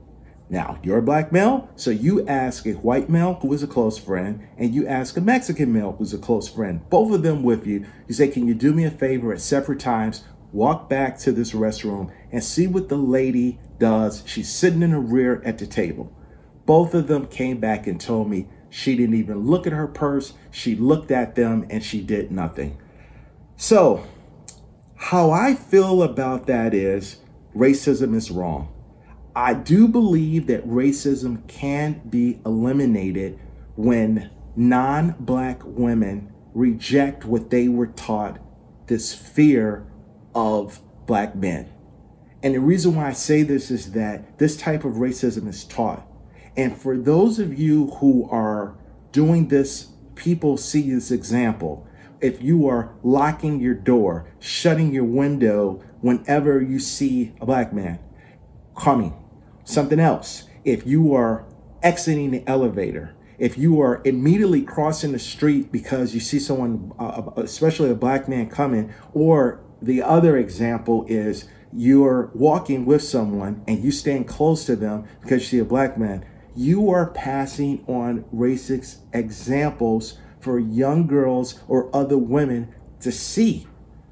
Now, 0.50 0.80
you're 0.82 1.00
a 1.00 1.04
black 1.04 1.34
male, 1.34 1.70
so 1.76 1.92
you 1.92 2.26
ask 2.26 2.66
a 2.66 2.74
white 2.74 3.10
male 3.10 3.34
who 3.42 3.52
is 3.52 3.64
a 3.64 3.68
close 3.68 3.98
friend, 3.98 4.48
and 4.58 4.74
you 4.74 4.88
ask 4.88 5.18
a 5.18 5.22
Mexican 5.22 5.74
male 5.74 5.94
who's 5.98 6.14
a 6.14 6.18
close 6.18 6.48
friend, 6.48 6.88
both 6.90 7.14
of 7.14 7.22
them 7.22 7.44
with 7.44 7.68
you. 7.68 7.86
You 8.08 8.14
say, 8.14 8.30
Can 8.30 8.48
you 8.48 8.54
do 8.54 8.74
me 8.74 8.86
a 8.86 8.92
favor 8.92 9.34
at 9.34 9.42
separate 9.42 9.82
times? 9.82 10.24
Walk 10.54 10.90
back 10.90 11.18
to 11.20 11.34
this 11.34 11.52
restroom 11.52 12.12
and 12.32 12.42
see 12.42 12.68
what 12.68 12.88
the 12.88 12.98
lady 12.98 13.60
does. 13.78 14.24
She's 14.26 14.50
sitting 14.50 14.82
in 14.82 14.92
the 14.92 15.00
rear 15.00 15.42
at 15.44 15.58
the 15.58 15.68
table. 15.68 16.14
Both 16.66 16.94
of 16.94 17.08
them 17.08 17.28
came 17.28 17.60
back 17.60 17.86
and 17.86 18.00
told 18.00 18.30
me 18.30 18.48
she 18.70 18.96
didn't 18.96 19.16
even 19.16 19.46
look 19.46 19.68
at 19.68 19.74
her 19.74 19.88
purse. 19.88 20.34
She 20.52 20.76
looked 20.76 21.12
at 21.12 21.36
them 21.36 21.66
and 21.70 21.84
she 21.84 22.02
did 22.02 22.32
nothing. 22.32 22.78
So, 23.58 24.04
how 24.96 25.32
I 25.32 25.56
feel 25.56 26.04
about 26.04 26.48
that 26.48 26.74
is 26.74 27.18
racism 27.56 28.16
is 28.16 28.32
wrong. 28.32 28.74
I 29.38 29.54
do 29.54 29.88
believe 29.88 30.48
that 30.48 30.68
racism 30.68 31.48
can 31.48 32.02
be 32.10 32.40
eliminated 32.44 33.40
when 33.76 34.32
non 34.56 35.14
black 35.20 35.62
women 35.64 36.34
reject 36.56 37.24
what 37.24 37.52
they 37.52 37.68
were 37.68 37.86
taught 37.86 38.40
this 38.88 39.14
fear 39.14 39.86
of 40.34 40.82
black 41.06 41.36
men. 41.36 41.70
And 42.42 42.56
the 42.56 42.60
reason 42.60 42.96
why 42.96 43.10
I 43.10 43.14
say 43.14 43.44
this 43.44 43.70
is 43.70 43.92
that 43.92 44.40
this 44.40 44.58
type 44.58 44.84
of 44.84 44.94
racism 44.94 45.48
is 45.48 45.66
taught. 45.66 46.04
And 46.56 46.76
for 46.76 46.98
those 46.98 47.38
of 47.38 47.60
you 47.60 47.92
who 48.00 48.28
are 48.32 48.76
doing 49.12 49.50
this, 49.50 49.90
people 50.16 50.58
see 50.58 50.90
this 50.90 51.12
example. 51.12 51.88
If 52.22 52.42
you 52.42 52.68
are 52.70 52.96
locking 53.04 53.60
your 53.60 53.76
door, 53.76 54.34
shutting 54.40 54.92
your 54.92 55.04
window 55.04 55.84
whenever 56.02 56.60
you 56.60 56.80
see 56.80 57.36
a 57.40 57.46
black 57.46 57.72
man 57.72 58.00
coming, 58.76 59.14
something 59.68 60.00
else. 60.00 60.46
If 60.64 60.88
you 60.88 61.14
are 61.14 61.46
exiting 61.84 62.32
the 62.32 62.44
elevator, 62.48 63.16
if 63.38 63.58
you 63.58 63.80
are 63.82 64.02
immediately 64.04 64.62
crossing 64.64 65.12
the 65.12 65.20
street 65.20 65.72
because 65.72 66.14
you 66.14 66.20
see 66.20 66.40
someone, 66.40 66.92
uh, 66.98 67.30
especially 67.36 67.92
a 67.92 67.96
black 67.96 68.28
man 68.28 68.50
coming, 68.50 68.92
or 69.14 69.64
the 69.82 70.02
other 70.02 70.38
example 70.38 71.06
is 71.08 71.48
you're 71.72 72.32
walking 72.34 72.86
with 72.86 73.04
someone 73.04 73.64
and 73.68 73.84
you 73.84 73.92
stand 73.92 74.28
close 74.28 74.66
to 74.66 74.76
them 74.76 75.06
because 75.22 75.42
you 75.44 75.48
see 75.48 75.60
a 75.60 75.66
black 75.66 75.98
man, 75.98 76.26
you 76.56 76.90
are 76.90 77.12
passing 77.12 77.84
on 77.88 78.24
racist 78.34 78.98
examples 79.14 80.18
for 80.40 80.58
young 80.58 81.06
girls 81.06 81.62
or 81.68 81.96
other 81.96 82.18
women 82.18 82.74
to 83.02 83.12
see. 83.12 83.68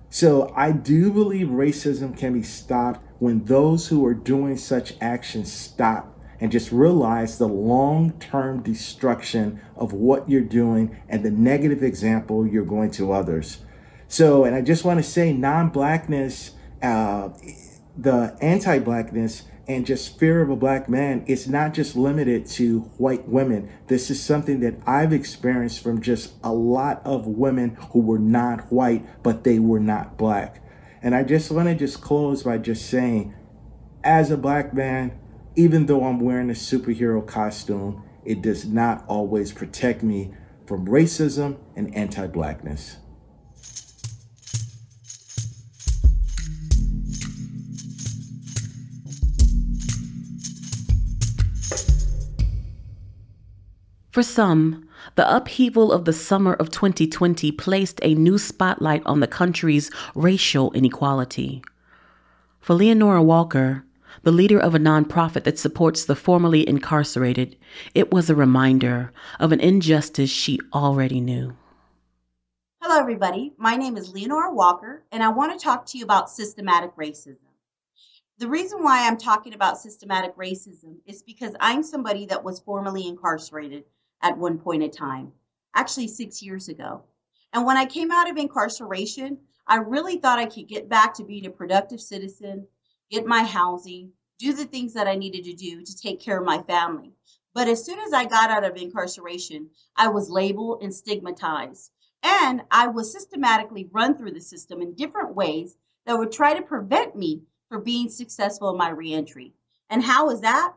So 0.09 0.53
I 0.55 0.71
do 0.71 1.12
believe 1.12 1.47
racism 1.47 2.15
can 2.15 2.33
be 2.33 2.43
stopped 2.43 3.04
when 3.19 3.45
those 3.45 3.88
who 3.88 4.05
are 4.05 4.13
doing 4.13 4.57
such 4.57 4.93
actions 5.01 5.51
stop 5.51 6.12
and 6.39 6.51
just 6.51 6.72
realize 6.72 7.38
the 7.38 7.48
long 7.48 8.12
term 8.19 8.62
destruction 8.62 9.60
of 9.75 9.93
what 9.93 10.29
you're 10.29 10.41
doing 10.41 10.98
and 11.07 11.24
the 11.24 11.31
negative 11.31 11.81
example 11.81 12.45
you're 12.45 12.65
going 12.65 12.91
to 12.91 13.12
others. 13.12 13.60
So, 14.07 14.43
and 14.43 14.55
I 14.55 14.62
just 14.62 14.84
want 14.84 15.00
to 15.00 15.03
say 15.03 15.34
non 15.34 15.69
blackness, 15.69 16.51
uh, 16.81 17.29
the 17.98 18.38
anti 18.41 18.79
blackness, 18.79 19.43
and 19.67 19.86
just 19.86 20.19
fear 20.19 20.41
of 20.41 20.50
a 20.50 20.55
black 20.55 20.88
man 20.88 21.24
it's 21.27 21.48
not 21.48 21.74
just 21.74 21.95
limited 21.95 22.45
to 22.45 22.81
white 22.98 23.27
women 23.27 23.69
this 23.88 24.10
is 24.10 24.22
something 24.22 24.60
that 24.60 24.75
i've 24.86 25.12
experienced 25.13 25.81
from 25.81 26.01
just 26.01 26.34
a 26.43 26.53
lot 26.53 27.01
of 27.05 27.25
women 27.25 27.75
who 27.91 28.00
were 28.00 28.19
not 28.19 28.72
white 28.72 29.03
but 29.24 29.43
they 29.43 29.60
were 29.60 29.79
not 29.79 30.17
black 30.17 30.62
and 31.05 31.15
i 31.15 31.24
just 31.24 31.50
want 31.50 31.69
to 31.69 31.75
just 31.75 32.01
close 32.01 32.43
by 32.43 32.57
just 32.57 32.89
saying 32.89 33.33
as 34.03 34.29
a 34.29 34.35
black 34.35 34.74
man 34.74 35.17
even 35.55 35.85
though 35.85 36.03
i'm 36.03 36.19
wearing 36.19 36.50
a 36.50 36.53
superhero 36.53 37.25
costume 37.25 38.03
it 38.25 38.41
does 38.41 38.65
not 38.65 39.05
always 39.07 39.53
protect 39.53 40.03
me 40.03 40.33
from 40.65 40.88
racism 40.88 41.57
and 41.75 41.95
anti-blackness. 41.95 42.97
For 54.12 54.24
some, 54.24 54.88
the 55.15 55.36
upheaval 55.36 55.93
of 55.93 56.03
the 56.03 56.13
summer 56.13 56.53
of 56.53 56.69
2020 56.69 57.51
placed 57.53 58.00
a 58.03 58.13
new 58.15 58.38
spotlight 58.38 59.01
on 59.05 59.22
the 59.22 59.27
country's 59.27 59.89
racial 60.13 60.72
inequality. 60.74 61.63
For 62.60 62.74
Leonora 62.74 63.24
Walker, 63.24 63.86
the 64.24 64.31
leader 64.31 64.60
of 64.60 64.75
a 64.75 64.79
nonprofit 64.79 65.43
that 65.43 65.60
supports 65.60 66.03
the 66.03 66.15
formerly 66.15 66.67
incarcerated, 66.67 67.55
it 67.93 68.12
was 68.12 68.29
a 68.29 68.36
reminder 68.36 69.13
of 69.39 69.51
an 69.51 69.62
injustice 69.62 70.29
she 70.29 70.60
already 70.74 71.22
knew. 71.22 71.55
Hello, 72.81 73.00
everybody. 73.00 73.53
My 73.57 73.77
name 73.77 73.98
is 73.98 74.13
Leonora 74.13 74.53
Walker, 74.53 75.05
and 75.12 75.24
I 75.24 75.29
want 75.29 75.57
to 75.57 75.63
talk 75.63 75.86
to 75.88 75.98
you 75.98 76.03
about 76.03 76.29
systematic 76.29 76.95
racism. 76.98 77.38
The 78.38 78.50
reason 78.50 78.84
why 78.84 79.07
I'm 79.07 79.17
talking 79.17 79.53
about 79.53 79.77
systematic 79.77 80.36
racism 80.36 80.98
is 81.05 81.24
because 81.24 81.55
I'm 81.62 81.84
somebody 81.84 82.25
that 82.25 82.43
was 82.43 82.60
formerly 82.60 83.07
incarcerated 83.07 83.86
at 84.22 84.38
one 84.38 84.57
point 84.57 84.84
in 84.84 84.91
time, 84.91 85.31
actually 85.74 86.07
six 86.07 86.41
years 86.41 86.67
ago. 86.69 87.03
And 87.53 87.65
when 87.65 87.77
I 87.77 87.86
came 87.86 88.12
out 88.12 88.29
of 88.29 88.38
incarceration, 88.38 89.38
I 89.67 89.77
really 89.77 90.17
thought 90.17 90.39
I 90.39 90.45
could 90.45 90.67
get 90.67 90.89
back 90.89 91.13
to 91.15 91.24
being 91.24 91.45
a 91.45 91.50
productive 91.50 92.01
citizen, 92.01 92.67
get 93.10 93.25
my 93.25 93.43
housing, 93.43 94.12
do 94.38 94.53
the 94.53 94.65
things 94.65 94.93
that 94.93 95.07
I 95.07 95.15
needed 95.15 95.43
to 95.45 95.53
do 95.53 95.84
to 95.84 95.98
take 95.98 96.19
care 96.19 96.39
of 96.39 96.45
my 96.45 96.62
family. 96.63 97.13
But 97.53 97.69
as 97.69 97.84
soon 97.84 98.00
as 98.00 98.12
I 98.12 98.25
got 98.25 98.51
out 98.51 98.65
of 98.65 98.75
incarceration, 98.75 99.69
I 99.95 100.10
was 100.10 100.29
labeled 100.29 100.84
and 100.84 100.93
stigmatized. 100.93 101.91
And 102.22 102.63
I 102.72 102.88
was 102.88 103.12
systematically 103.12 103.88
run 103.91 104.17
through 104.17 104.31
the 104.31 104.41
system 104.41 104.81
in 104.81 104.95
different 104.95 105.36
ways 105.36 105.77
that 106.05 106.17
would 106.17 106.31
try 106.31 106.53
to 106.53 106.62
prevent 106.62 107.15
me 107.15 107.43
from 107.69 107.84
being 107.84 108.10
successful 108.10 108.72
in 108.72 108.77
my 108.77 108.89
reentry. 108.89 109.53
And 109.89 110.03
how 110.03 110.29
is 110.29 110.41
that? 110.41 110.74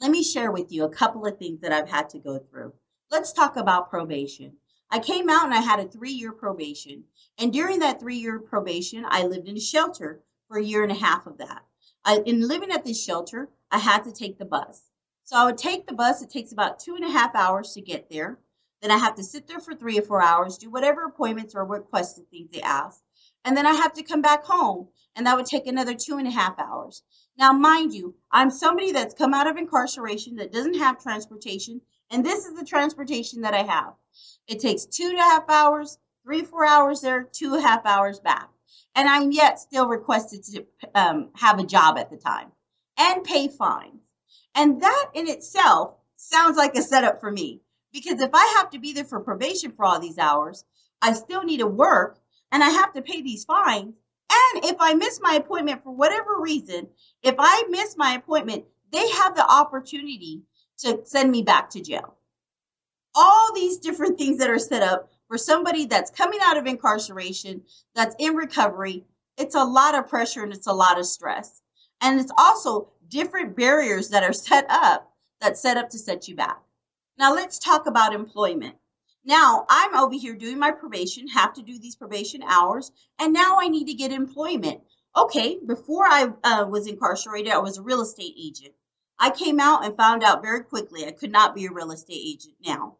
Let 0.00 0.10
me 0.10 0.22
share 0.22 0.50
with 0.50 0.72
you 0.72 0.84
a 0.84 0.88
couple 0.88 1.26
of 1.26 1.38
things 1.38 1.60
that 1.60 1.72
I've 1.72 1.88
had 1.88 2.08
to 2.10 2.18
go 2.18 2.38
through. 2.38 2.72
Let's 3.12 3.34
talk 3.34 3.58
about 3.58 3.90
probation. 3.90 4.56
I 4.90 4.98
came 4.98 5.28
out 5.28 5.44
and 5.44 5.52
I 5.52 5.60
had 5.60 5.78
a 5.78 5.84
three 5.86 6.12
year 6.12 6.32
probation. 6.32 7.04
And 7.36 7.52
during 7.52 7.80
that 7.80 8.00
three 8.00 8.16
year 8.16 8.38
probation, 8.38 9.04
I 9.06 9.24
lived 9.24 9.48
in 9.48 9.56
a 9.58 9.60
shelter 9.60 10.22
for 10.48 10.56
a 10.56 10.64
year 10.64 10.82
and 10.82 10.90
a 10.90 10.94
half 10.94 11.26
of 11.26 11.36
that. 11.36 11.62
I, 12.06 12.22
in 12.24 12.48
living 12.48 12.70
at 12.70 12.86
this 12.86 13.04
shelter, 13.04 13.50
I 13.70 13.80
had 13.80 14.04
to 14.04 14.12
take 14.12 14.38
the 14.38 14.46
bus. 14.46 14.88
So 15.24 15.36
I 15.36 15.44
would 15.44 15.58
take 15.58 15.86
the 15.86 15.92
bus. 15.92 16.22
It 16.22 16.30
takes 16.30 16.52
about 16.52 16.78
two 16.78 16.94
and 16.94 17.04
a 17.04 17.10
half 17.10 17.34
hours 17.34 17.74
to 17.74 17.82
get 17.82 18.08
there. 18.08 18.38
Then 18.80 18.90
I 18.90 18.96
have 18.96 19.14
to 19.16 19.22
sit 19.22 19.46
there 19.46 19.60
for 19.60 19.74
three 19.74 19.98
or 19.98 20.02
four 20.02 20.22
hours, 20.22 20.56
do 20.56 20.70
whatever 20.70 21.04
appointments 21.04 21.54
or 21.54 21.66
requested 21.66 22.30
things 22.30 22.48
they 22.50 22.62
ask. 22.62 23.02
And 23.44 23.54
then 23.54 23.66
I 23.66 23.74
have 23.74 23.92
to 23.92 24.02
come 24.02 24.22
back 24.22 24.42
home, 24.44 24.88
and 25.16 25.26
that 25.26 25.36
would 25.36 25.44
take 25.44 25.66
another 25.66 25.94
two 25.94 26.16
and 26.16 26.26
a 26.26 26.30
half 26.30 26.58
hours. 26.58 27.02
Now, 27.36 27.52
mind 27.52 27.92
you, 27.92 28.14
I'm 28.30 28.50
somebody 28.50 28.90
that's 28.90 29.12
come 29.12 29.34
out 29.34 29.46
of 29.46 29.58
incarceration 29.58 30.36
that 30.36 30.52
doesn't 30.52 30.78
have 30.78 31.02
transportation 31.02 31.82
and 32.12 32.24
this 32.24 32.44
is 32.44 32.54
the 32.54 32.64
transportation 32.64 33.40
that 33.40 33.54
I 33.54 33.62
have. 33.62 33.94
It 34.46 34.60
takes 34.60 34.84
two 34.84 35.08
and 35.08 35.18
a 35.18 35.22
half 35.22 35.48
hours, 35.48 35.98
three, 36.24 36.42
four 36.42 36.66
hours 36.66 37.00
there, 37.00 37.24
two 37.24 37.54
and 37.54 37.64
a 37.64 37.66
half 37.66 37.86
hours 37.86 38.20
back. 38.20 38.50
And 38.94 39.08
I'm 39.08 39.32
yet 39.32 39.58
still 39.58 39.88
requested 39.88 40.44
to 40.44 40.66
um, 40.94 41.30
have 41.34 41.58
a 41.58 41.66
job 41.66 41.98
at 41.98 42.10
the 42.10 42.18
time 42.18 42.52
and 42.98 43.24
pay 43.24 43.48
fines. 43.48 44.02
And 44.54 44.82
that 44.82 45.10
in 45.14 45.26
itself 45.28 45.94
sounds 46.16 46.58
like 46.58 46.74
a 46.74 46.82
setup 46.82 47.20
for 47.20 47.30
me. 47.30 47.62
Because 47.92 48.20
if 48.20 48.30
I 48.34 48.54
have 48.58 48.70
to 48.70 48.78
be 48.78 48.92
there 48.92 49.04
for 49.04 49.20
probation 49.20 49.72
for 49.72 49.84
all 49.84 49.98
these 49.98 50.18
hours, 50.18 50.64
I 51.00 51.14
still 51.14 51.42
need 51.42 51.58
to 51.58 51.66
work 51.66 52.18
and 52.50 52.62
I 52.62 52.70
have 52.70 52.92
to 52.92 53.02
pay 53.02 53.22
these 53.22 53.44
fines. 53.44 53.94
And 54.30 54.64
if 54.64 54.76
I 54.80 54.94
miss 54.94 55.20
my 55.22 55.34
appointment 55.34 55.82
for 55.82 55.90
whatever 55.90 56.40
reason, 56.40 56.88
if 57.22 57.34
I 57.38 57.64
miss 57.68 57.96
my 57.96 58.14
appointment, 58.14 58.64
they 58.90 59.08
have 59.10 59.34
the 59.34 59.46
opportunity 59.46 60.42
to 60.78 61.00
send 61.04 61.30
me 61.30 61.42
back 61.42 61.70
to 61.70 61.80
jail. 61.80 62.16
All 63.14 63.52
these 63.54 63.78
different 63.78 64.18
things 64.18 64.38
that 64.38 64.50
are 64.50 64.58
set 64.58 64.82
up 64.82 65.10
for 65.28 65.38
somebody 65.38 65.86
that's 65.86 66.10
coming 66.10 66.40
out 66.42 66.56
of 66.56 66.66
incarceration, 66.66 67.62
that's 67.94 68.16
in 68.18 68.34
recovery, 68.34 69.04
it's 69.38 69.54
a 69.54 69.64
lot 69.64 69.94
of 69.94 70.08
pressure 70.08 70.42
and 70.42 70.52
it's 70.52 70.66
a 70.66 70.72
lot 70.72 70.98
of 70.98 71.06
stress. 71.06 71.62
And 72.00 72.20
it's 72.20 72.32
also 72.36 72.90
different 73.08 73.56
barriers 73.56 74.08
that 74.10 74.24
are 74.24 74.32
set 74.32 74.66
up 74.68 75.12
that 75.40 75.58
set 75.58 75.76
up 75.76 75.90
to 75.90 75.98
set 75.98 76.28
you 76.28 76.36
back. 76.36 76.62
Now 77.18 77.34
let's 77.34 77.58
talk 77.58 77.86
about 77.86 78.14
employment. 78.14 78.76
Now 79.24 79.66
I'm 79.68 79.94
over 79.94 80.14
here 80.14 80.34
doing 80.34 80.58
my 80.58 80.70
probation, 80.70 81.28
have 81.28 81.52
to 81.54 81.62
do 81.62 81.78
these 81.78 81.96
probation 81.96 82.42
hours, 82.42 82.90
and 83.18 83.32
now 83.32 83.58
I 83.60 83.68
need 83.68 83.86
to 83.86 83.94
get 83.94 84.12
employment. 84.12 84.80
Okay, 85.16 85.58
before 85.66 86.06
I 86.06 86.32
uh, 86.42 86.66
was 86.66 86.86
incarcerated, 86.86 87.52
I 87.52 87.58
was 87.58 87.78
a 87.78 87.82
real 87.82 88.00
estate 88.00 88.34
agent. 88.38 88.72
I 89.22 89.30
came 89.30 89.60
out 89.60 89.84
and 89.84 89.96
found 89.96 90.24
out 90.24 90.42
very 90.42 90.64
quickly 90.64 91.06
I 91.06 91.12
could 91.12 91.30
not 91.30 91.54
be 91.54 91.66
a 91.66 91.70
real 91.70 91.92
estate 91.92 92.20
agent 92.20 92.56
now. 92.66 92.96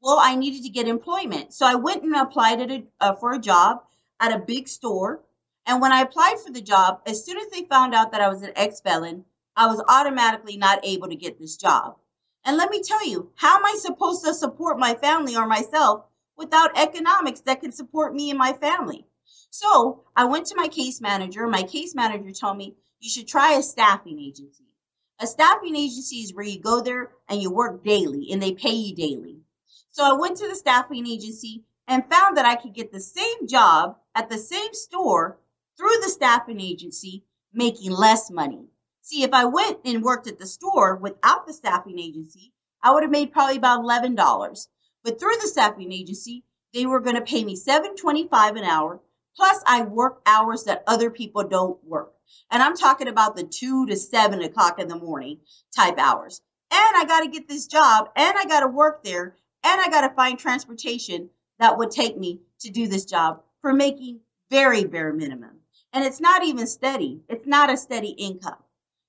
Well, 0.00 0.20
I 0.20 0.36
needed 0.36 0.62
to 0.62 0.68
get 0.68 0.86
employment. 0.86 1.52
So 1.52 1.66
I 1.66 1.74
went 1.74 2.04
and 2.04 2.14
applied 2.14 2.70
a, 2.70 2.84
uh, 3.00 3.14
for 3.16 3.32
a 3.32 3.40
job 3.40 3.82
at 4.20 4.32
a 4.32 4.38
big 4.38 4.68
store. 4.68 5.24
And 5.66 5.82
when 5.82 5.90
I 5.90 6.02
applied 6.02 6.38
for 6.38 6.52
the 6.52 6.60
job, 6.60 7.00
as 7.06 7.24
soon 7.24 7.38
as 7.38 7.48
they 7.48 7.64
found 7.64 7.92
out 7.92 8.12
that 8.12 8.20
I 8.20 8.28
was 8.28 8.42
an 8.42 8.52
ex 8.54 8.80
felon, 8.82 9.24
I 9.56 9.66
was 9.66 9.82
automatically 9.88 10.56
not 10.56 10.78
able 10.84 11.08
to 11.08 11.16
get 11.16 11.40
this 11.40 11.56
job. 11.56 11.96
And 12.44 12.56
let 12.56 12.70
me 12.70 12.80
tell 12.80 13.04
you, 13.04 13.32
how 13.34 13.56
am 13.56 13.66
I 13.66 13.74
supposed 13.76 14.24
to 14.24 14.32
support 14.32 14.78
my 14.78 14.94
family 14.94 15.34
or 15.34 15.48
myself 15.48 16.04
without 16.36 16.78
economics 16.78 17.40
that 17.40 17.62
can 17.62 17.72
support 17.72 18.14
me 18.14 18.30
and 18.30 18.38
my 18.38 18.52
family? 18.52 19.08
So 19.50 20.04
I 20.14 20.26
went 20.26 20.46
to 20.46 20.56
my 20.56 20.68
case 20.68 21.00
manager. 21.00 21.48
My 21.48 21.64
case 21.64 21.96
manager 21.96 22.30
told 22.30 22.58
me 22.58 22.76
you 23.00 23.10
should 23.10 23.26
try 23.26 23.54
a 23.54 23.62
staffing 23.62 24.20
agency. 24.20 24.63
A 25.20 25.26
staffing 25.26 25.76
agency 25.76 26.16
is 26.16 26.34
where 26.34 26.44
you 26.44 26.58
go 26.58 26.80
there 26.80 27.12
and 27.28 27.40
you 27.40 27.50
work 27.50 27.84
daily 27.84 28.32
and 28.32 28.42
they 28.42 28.52
pay 28.52 28.72
you 28.72 28.94
daily. 28.94 29.40
So 29.90 30.04
I 30.04 30.18
went 30.18 30.36
to 30.38 30.48
the 30.48 30.56
staffing 30.56 31.06
agency 31.06 31.64
and 31.86 32.04
found 32.10 32.36
that 32.36 32.46
I 32.46 32.56
could 32.56 32.74
get 32.74 32.90
the 32.90 33.00
same 33.00 33.46
job 33.46 33.96
at 34.16 34.28
the 34.28 34.38
same 34.38 34.72
store 34.74 35.38
through 35.76 35.96
the 36.02 36.08
staffing 36.08 36.60
agency, 36.60 37.24
making 37.52 37.92
less 37.92 38.30
money. 38.30 38.66
See, 39.02 39.22
if 39.22 39.32
I 39.32 39.44
went 39.44 39.78
and 39.84 40.02
worked 40.02 40.26
at 40.26 40.38
the 40.38 40.46
store 40.46 40.96
without 40.96 41.46
the 41.46 41.52
staffing 41.52 41.98
agency, 41.98 42.52
I 42.82 42.92
would 42.92 43.04
have 43.04 43.12
made 43.12 43.32
probably 43.32 43.56
about 43.56 43.84
$11. 43.84 44.66
But 45.04 45.20
through 45.20 45.36
the 45.40 45.48
staffing 45.48 45.92
agency, 45.92 46.42
they 46.72 46.86
were 46.86 47.00
going 47.00 47.16
to 47.16 47.22
pay 47.22 47.44
me 47.44 47.54
$7.25 47.56 48.58
an 48.58 48.64
hour. 48.64 49.00
Plus, 49.36 49.62
I 49.66 49.82
work 49.82 50.22
hours 50.26 50.64
that 50.64 50.82
other 50.86 51.10
people 51.10 51.44
don't 51.44 51.82
work. 51.84 52.13
And 52.50 52.62
I'm 52.62 52.76
talking 52.76 53.08
about 53.08 53.36
the 53.36 53.44
two 53.44 53.86
to 53.86 53.96
seven 53.96 54.42
o'clock 54.42 54.78
in 54.78 54.88
the 54.88 54.98
morning 54.98 55.38
type 55.74 55.98
hours. 55.98 56.40
And 56.70 56.96
I 56.96 57.04
got 57.04 57.20
to 57.20 57.28
get 57.28 57.48
this 57.48 57.66
job 57.66 58.10
and 58.16 58.34
I 58.36 58.44
got 58.44 58.60
to 58.60 58.68
work 58.68 59.04
there 59.04 59.36
and 59.62 59.80
I 59.80 59.88
got 59.88 60.06
to 60.06 60.14
find 60.14 60.38
transportation 60.38 61.30
that 61.58 61.78
would 61.78 61.90
take 61.90 62.18
me 62.18 62.40
to 62.60 62.70
do 62.70 62.88
this 62.88 63.04
job 63.04 63.42
for 63.60 63.72
making 63.72 64.20
very 64.50 64.84
bare 64.84 65.12
minimum. 65.12 65.60
And 65.92 66.04
it's 66.04 66.20
not 66.20 66.44
even 66.44 66.66
steady. 66.66 67.20
It's 67.28 67.46
not 67.46 67.72
a 67.72 67.76
steady 67.76 68.10
income. 68.10 68.58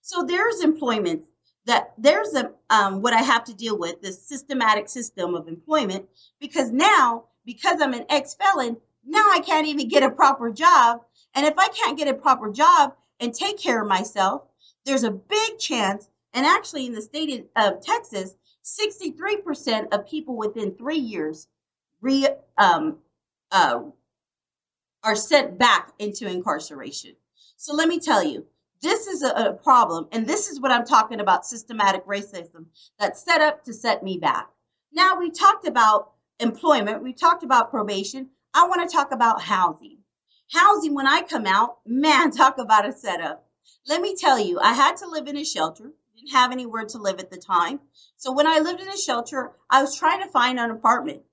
So 0.02 0.24
there's 0.24 0.62
employment 0.62 1.24
that 1.66 1.94
there's 1.98 2.34
a 2.36 2.52
um, 2.70 3.02
what 3.02 3.14
I 3.14 3.22
have 3.22 3.44
to 3.46 3.54
deal 3.54 3.78
with 3.78 4.02
this 4.02 4.22
systematic 4.22 4.88
system 4.88 5.36
of 5.36 5.48
employment 5.48 6.06
because 6.40 6.72
now 6.72 7.26
because 7.46 7.82
I'm 7.82 7.94
an 7.94 8.06
ex 8.10 8.36
felon 8.36 8.78
now 9.06 9.26
I 9.32 9.40
can't 9.40 9.68
even 9.68 9.88
get 9.88 10.04
a 10.04 10.12
proper 10.12 10.52
job 10.52 11.02
and 11.34 11.46
if 11.46 11.56
I 11.58 11.68
can't 11.70 11.98
get 11.98 12.08
a 12.08 12.14
proper 12.14 12.52
job 12.52 12.94
and 13.26 13.34
take 13.34 13.60
care 13.60 13.82
of 13.82 13.88
myself 13.88 14.44
there's 14.86 15.04
a 15.04 15.12
big 15.12 15.60
chance 15.60 16.10
and 16.34 16.46
actually 16.46 16.86
in 16.86 16.94
the 16.94 17.02
state 17.02 17.50
of 17.56 17.84
Texas 17.84 18.36
63% 18.66 19.94
of 19.94 20.08
people 20.08 20.36
within 20.36 20.76
three 20.76 20.98
years 20.98 21.48
re, 22.02 22.28
um, 22.58 22.98
uh, 23.52 23.82
are 25.04 25.16
sent 25.16 25.58
back 25.60 25.92
into 26.00 26.28
incarceration. 26.28 27.16
So 27.58 27.76
let 27.76 27.88
me 27.88 28.00
tell 28.00 28.24
you, 28.24 28.46
this 28.82 29.08
is 29.08 29.22
a, 29.24 29.30
a 29.30 29.54
problem, 29.54 30.08
and 30.12 30.28
this 30.28 30.50
is 30.50 30.60
what 30.60 30.72
I'm 30.72 30.86
talking 30.86 31.20
about 31.20 31.46
systematic 31.46 32.06
racism 32.06 32.66
that's 33.00 33.24
set 33.24 33.42
up 33.42 33.64
to 33.66 33.74
set 33.74 34.04
me 34.04 34.18
back. 34.18 34.50
Now, 34.92 35.18
we 35.18 35.30
talked 35.30 35.68
about 35.68 36.12
employment, 36.40 37.04
we 37.04 37.14
talked 37.14 37.44
about 37.44 37.70
probation. 37.70 38.30
I 38.54 38.68
want 38.68 38.88
to 38.88 38.96
talk 38.96 39.12
about 39.12 39.42
housing. 39.42 39.98
Housing, 40.54 40.94
when 40.94 41.08
I 41.08 41.22
come 41.22 41.46
out, 41.46 41.80
man, 41.86 42.32
talk 42.32 42.58
about 42.58 42.88
a 42.88 42.94
setup. 42.94 43.48
Let 43.88 44.02
me 44.02 44.16
tell 44.16 44.40
you, 44.40 44.60
I 44.60 44.74
had 44.74 44.98
to 44.98 45.08
live 45.08 45.28
in 45.28 45.38
a 45.38 45.44
shelter, 45.44 45.92
didn't 46.16 46.32
have 46.32 46.52
anywhere 46.52 46.86
to 46.86 46.98
live 46.98 47.20
at 47.20 47.30
the 47.30 47.38
time. 47.38 47.80
So 48.18 48.32
when 48.32 48.48
I 48.48 48.60
lived 48.60 48.82
in 48.82 48.88
a 48.88 48.98
shelter, 48.98 49.54
I 49.70 49.82
was 49.82 49.98
trying 49.98 50.22
to 50.22 50.30
find 50.30 50.60
an 50.60 50.72
apartment. 50.72 51.24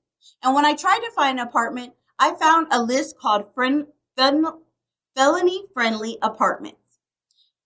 And 0.42 0.54
when 0.54 0.64
I 0.64 0.74
tried 0.74 1.00
to 1.00 1.10
find 1.12 1.40
an 1.40 1.46
apartment, 1.46 1.94
I 2.18 2.34
found 2.34 2.68
a 2.70 2.82
list 2.82 3.18
called 3.18 3.52
friend, 3.54 3.86
felony 4.16 5.64
friendly 5.74 6.18
apartments. 6.22 6.78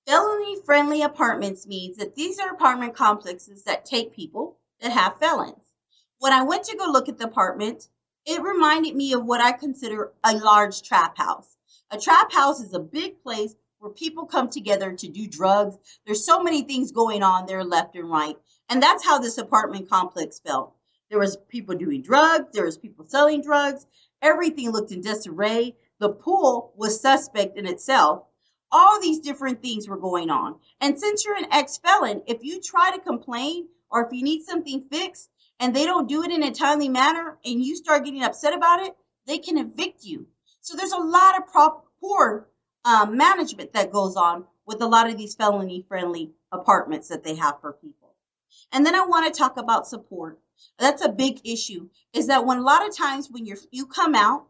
Felony 0.07 0.61
friendly 0.65 1.03
apartments 1.03 1.67
means 1.67 1.97
that 1.97 2.15
these 2.15 2.39
are 2.39 2.51
apartment 2.51 2.95
complexes 2.95 3.65
that 3.65 3.85
take 3.85 4.15
people 4.15 4.59
that 4.81 4.93
have 4.93 5.19
felons. 5.19 5.75
When 6.19 6.33
I 6.33 6.43
went 6.43 6.65
to 6.65 6.77
go 6.77 6.87
look 6.87 7.09
at 7.09 7.19
the 7.19 7.27
apartment, 7.27 7.89
it 8.27 8.43
reminded 8.43 8.97
me 8.97 9.13
of 9.13 9.25
what 9.25 9.41
I 9.41 9.53
consider 9.53 10.13
a 10.25 10.37
large 10.37 10.83
trap 10.83 11.17
house. 11.17 11.57
A 11.91 11.99
trap 11.99 12.33
house 12.33 12.61
is 12.61 12.75
a 12.75 12.81
big 12.81 13.23
place 13.23 13.55
where 13.79 13.93
people 13.93 14.27
come 14.27 14.51
together 14.51 14.93
to 14.93 15.09
do 15.09 15.29
drugs. 15.29 15.79
There's 16.05 16.25
so 16.25 16.43
many 16.43 16.63
things 16.63 16.91
going 16.91 17.23
on 17.23 17.47
there 17.47 17.65
left 17.65 17.95
and 17.95 18.11
right. 18.11 18.37
And 18.69 18.83
that's 18.83 19.05
how 19.05 19.19
this 19.19 19.39
apartment 19.39 19.89
complex 19.89 20.41
felt. 20.41 20.75
There 21.09 21.21
was 21.21 21.37
people 21.49 21.77
doing 21.77 22.03
drugs, 22.03 22.53
there 22.53 22.65
was 22.65 22.77
people 22.77 23.05
selling 23.07 23.43
drugs. 23.43 23.87
Everything 24.21 24.71
looked 24.71 24.91
in 24.91 25.03
disarray. 25.03 25.77
The 26.01 26.09
pool 26.09 26.73
was 26.77 27.01
suspect 27.01 27.57
in 27.57 27.67
itself 27.67 28.25
all 28.73 29.01
these 29.01 29.21
different 29.21 29.63
things 29.63 29.89
were 29.89 29.97
going 29.97 30.31
on. 30.31 30.57
And 30.81 30.99
since 30.99 31.25
you're 31.25 31.37
an 31.37 31.47
ex 31.53 31.79
felon, 31.79 32.23
if 32.27 32.43
you 32.43 32.61
try 32.61 32.91
to 32.91 33.01
complain 33.01 33.69
or 33.91 34.05
if 34.05 34.13
you 34.13 34.23
need 34.23 34.43
something 34.43 34.85
fixed 34.91 35.31
and 35.61 35.75
they 35.75 35.85
don't 35.85 36.09
do 36.09 36.23
it 36.23 36.31
in 36.31 36.43
a 36.43 36.51
timely 36.51 36.89
manner 36.89 37.39
and 37.45 37.63
you 37.63 37.77
start 37.77 38.05
getting 38.05 38.23
upset 38.23 38.55
about 38.55 38.81
it, 38.81 38.95
they 39.27 39.39
can 39.39 39.59
evict 39.59 40.05
you. 40.05 40.27
So 40.61 40.77
there's 40.77 40.93
a 40.93 40.99
lot 40.99 41.39
of 41.39 41.47
prop- 41.47 41.87
poor 42.01 42.49
um, 42.85 43.17
management 43.17 43.73
that 43.73 43.93
goes 43.93 44.17
on 44.17 44.45
with 44.67 44.81
a 44.83 44.87
lot 44.87 45.09
of 45.09 45.17
these 45.17 45.35
felony 45.35 45.85
friendly 45.89 46.33
apartments 46.53 47.09
that 47.09 47.25
they 47.25 47.35
have 47.35 47.61
for 47.61 47.73
people. 47.73 48.15
And 48.73 48.85
then 48.85 48.95
I 48.95 49.07
want 49.07 49.33
to 49.33 49.39
talk 49.39 49.57
about 49.57 49.87
support. 49.87 50.39
That's 50.79 51.05
a 51.05 51.11
big 51.11 51.41
issue 51.45 51.89
is 52.13 52.27
that 52.29 52.47
when 52.47 52.59
a 52.59 52.63
lot 52.63 52.87
of 52.87 52.97
times 52.97 53.29
when 53.31 53.47
you're 53.47 53.59
you 53.71 53.87
come 53.87 54.15
out, 54.15 54.47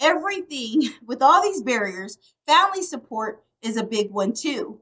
everything 0.00 0.90
with 1.06 1.22
all 1.22 1.42
these 1.42 1.62
barriers, 1.62 2.18
family 2.46 2.82
support 2.82 3.44
is 3.62 3.76
a 3.76 3.84
big 3.84 4.10
one 4.10 4.32
too. 4.32 4.80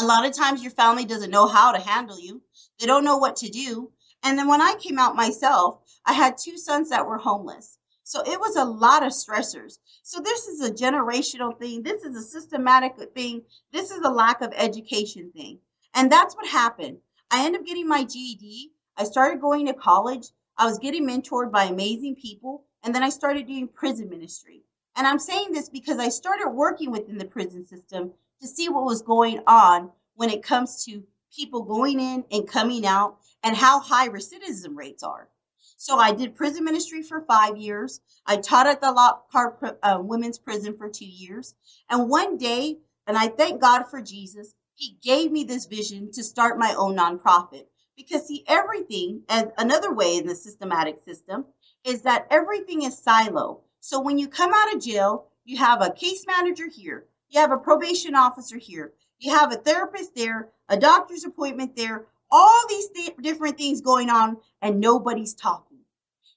A 0.00 0.04
lot 0.04 0.24
of 0.24 0.32
times 0.32 0.62
your 0.62 0.70
family 0.70 1.04
doesn't 1.04 1.30
know 1.30 1.48
how 1.48 1.72
to 1.72 1.80
handle 1.80 2.20
you. 2.20 2.40
They 2.78 2.86
don't 2.86 3.04
know 3.04 3.18
what 3.18 3.36
to 3.36 3.48
do. 3.48 3.90
And 4.22 4.38
then 4.38 4.48
when 4.48 4.60
I 4.60 4.74
came 4.80 4.98
out 4.98 5.16
myself, 5.16 5.80
I 6.04 6.12
had 6.12 6.36
two 6.36 6.58
sons 6.58 6.90
that 6.90 7.06
were 7.06 7.18
homeless. 7.18 7.78
So 8.08 8.22
it 8.22 8.40
was 8.40 8.56
a 8.56 8.64
lot 8.64 9.02
of 9.02 9.12
stressors. 9.12 9.78
So 10.02 10.20
this 10.20 10.48
is 10.48 10.62
a 10.62 10.72
generational 10.72 11.58
thing. 11.58 11.82
This 11.82 12.04
is 12.04 12.16
a 12.16 12.22
systematic 12.22 12.94
thing. 13.14 13.42
This 13.72 13.90
is 13.90 14.00
a 14.00 14.10
lack 14.10 14.40
of 14.40 14.52
education 14.56 15.30
thing. 15.36 15.58
And 15.94 16.10
that's 16.10 16.34
what 16.34 16.46
happened. 16.46 16.98
I 17.30 17.44
ended 17.44 17.60
up 17.60 17.66
getting 17.66 17.86
my 17.86 18.04
GED. 18.04 18.72
I 18.96 19.04
started 19.04 19.40
going 19.40 19.66
to 19.66 19.74
college. 19.74 20.28
I 20.56 20.64
was 20.64 20.78
getting 20.78 21.06
mentored 21.06 21.52
by 21.52 21.64
amazing 21.64 22.16
people. 22.16 22.64
And 22.82 22.94
then 22.94 23.02
I 23.02 23.10
started 23.10 23.46
doing 23.46 23.68
prison 23.68 24.08
ministry. 24.08 24.62
And 24.96 25.06
I'm 25.06 25.18
saying 25.18 25.52
this 25.52 25.68
because 25.68 25.98
I 25.98 26.08
started 26.08 26.48
working 26.48 26.90
within 26.90 27.18
the 27.18 27.24
prison 27.24 27.66
system 27.66 28.12
to 28.40 28.48
see 28.48 28.68
what 28.68 28.84
was 28.84 29.02
going 29.02 29.40
on 29.46 29.90
when 30.14 30.30
it 30.30 30.42
comes 30.42 30.84
to 30.86 31.02
people 31.34 31.62
going 31.62 32.00
in 32.00 32.24
and 32.30 32.48
coming 32.48 32.86
out 32.86 33.18
and 33.42 33.56
how 33.56 33.80
high 33.80 34.08
recidivism 34.08 34.76
rates 34.76 35.02
are. 35.02 35.28
So 35.76 35.96
I 35.96 36.12
did 36.12 36.34
prison 36.34 36.64
ministry 36.64 37.02
for 37.02 37.20
five 37.20 37.56
years. 37.56 38.00
I 38.26 38.36
taught 38.38 38.66
at 38.66 38.80
the 38.80 38.90
Lockhart 38.90 39.78
uh, 39.82 39.98
Women's 40.00 40.38
Prison 40.38 40.76
for 40.76 40.88
two 40.88 41.06
years. 41.06 41.54
And 41.88 42.10
one 42.10 42.36
day, 42.36 42.78
and 43.06 43.16
I 43.16 43.28
thank 43.28 43.60
God 43.60 43.84
for 43.84 44.02
Jesus, 44.02 44.54
He 44.74 44.98
gave 45.02 45.30
me 45.30 45.44
this 45.44 45.66
vision 45.66 46.10
to 46.12 46.24
start 46.24 46.58
my 46.58 46.74
own 46.76 46.96
nonprofit. 46.96 47.66
Because, 47.96 48.26
see, 48.26 48.44
everything, 48.48 49.22
and 49.28 49.52
another 49.56 49.92
way 49.92 50.16
in 50.16 50.26
the 50.26 50.34
systematic 50.34 51.00
system, 51.04 51.44
is 51.84 52.02
that 52.02 52.26
everything 52.30 52.82
is 52.82 52.98
silo. 52.98 53.60
So 53.80 54.00
when 54.00 54.18
you 54.18 54.28
come 54.28 54.52
out 54.54 54.74
of 54.74 54.82
jail, 54.82 55.28
you 55.44 55.58
have 55.58 55.80
a 55.80 55.92
case 55.92 56.24
manager 56.26 56.68
here, 56.68 57.06
you 57.28 57.40
have 57.40 57.52
a 57.52 57.56
probation 57.56 58.14
officer 58.14 58.58
here, 58.58 58.92
you 59.18 59.36
have 59.36 59.52
a 59.52 59.56
therapist 59.56 60.14
there, 60.14 60.48
a 60.68 60.76
doctor's 60.76 61.24
appointment 61.24 61.76
there, 61.76 62.06
all 62.30 62.62
these 62.68 62.88
th- 62.90 63.16
different 63.20 63.56
things 63.58 63.80
going 63.80 64.10
on, 64.10 64.36
and 64.62 64.80
nobody's 64.80 65.34
talking. 65.34 65.78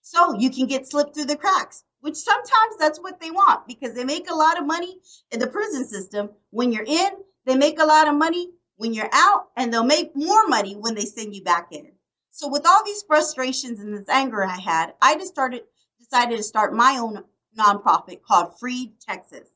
So 0.02 0.34
you 0.38 0.50
can 0.50 0.68
get 0.68 0.88
slipped 0.88 1.14
through 1.14 1.26
the 1.26 1.38
cracks, 1.38 1.84
which 2.00 2.16
sometimes 2.16 2.78
that's 2.80 3.00
what 3.00 3.20
they 3.20 3.32
want 3.32 3.68
because 3.68 3.94
they 3.94 4.04
make 4.04 4.30
a 4.30 4.36
lot 4.36 4.58
of 4.58 4.66
money 4.66 5.00
in 5.32 5.40
the 5.40 5.48
prison 5.48 5.88
system. 5.88 6.30
When 6.50 6.72
you're 6.72 6.86
in, 6.86 7.12
they 7.46 7.56
make 7.56 7.80
a 7.80 7.86
lot 7.86 8.08
of 8.08 8.16
money 8.16 8.50
when 8.78 8.94
you're 8.94 9.10
out, 9.14 9.50
and 9.56 9.72
they'll 9.72 9.84
make 9.84 10.16
more 10.16 10.48
money 10.48 10.76
when 10.76 10.96
they 10.96 11.06
send 11.06 11.36
you 11.36 11.44
back 11.44 11.68
in. 11.72 11.92
So 12.32 12.48
with 12.48 12.66
all 12.66 12.84
these 12.84 13.04
frustrations 13.04 13.80
and 13.80 13.94
this 13.94 14.10
anger 14.10 14.44
I 14.44 14.58
had, 14.58 14.94
I 15.02 15.16
just 15.16 15.34
started 15.34 15.62
decided 16.00 16.38
to 16.38 16.44
start 16.44 16.74
my 16.74 16.98
own 16.98 17.24
nonprofit 17.58 18.24
called 18.24 18.60
Freed 18.60 18.94
Texas. 19.00 19.50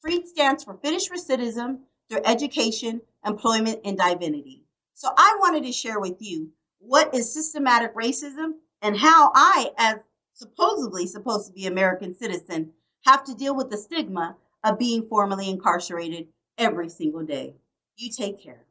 FREED 0.00 0.26
stands 0.26 0.64
for 0.64 0.74
Finish 0.74 1.08
Recidivism 1.10 1.78
Education, 2.24 3.00
Employment, 3.24 3.80
and 3.84 3.96
Divinity. 3.96 4.64
So 4.94 5.08
I 5.16 5.36
wanted 5.40 5.64
to 5.64 5.72
share 5.72 6.00
with 6.00 6.16
you 6.20 6.50
what 6.78 7.14
is 7.14 7.32
systematic 7.32 7.94
racism 7.94 8.54
and 8.82 8.96
how 8.96 9.30
I, 9.34 9.70
as 9.78 9.96
supposedly 10.34 11.06
supposed 11.06 11.46
to 11.46 11.52
be 11.52 11.66
American 11.66 12.14
citizen, 12.14 12.72
have 13.06 13.24
to 13.24 13.34
deal 13.34 13.56
with 13.56 13.70
the 13.70 13.76
stigma 13.76 14.36
of 14.64 14.78
being 14.78 15.06
formally 15.08 15.48
incarcerated 15.48 16.28
every 16.58 16.88
single 16.88 17.24
day. 17.24 17.54
You 17.96 18.10
take 18.10 18.42
care. 18.42 18.64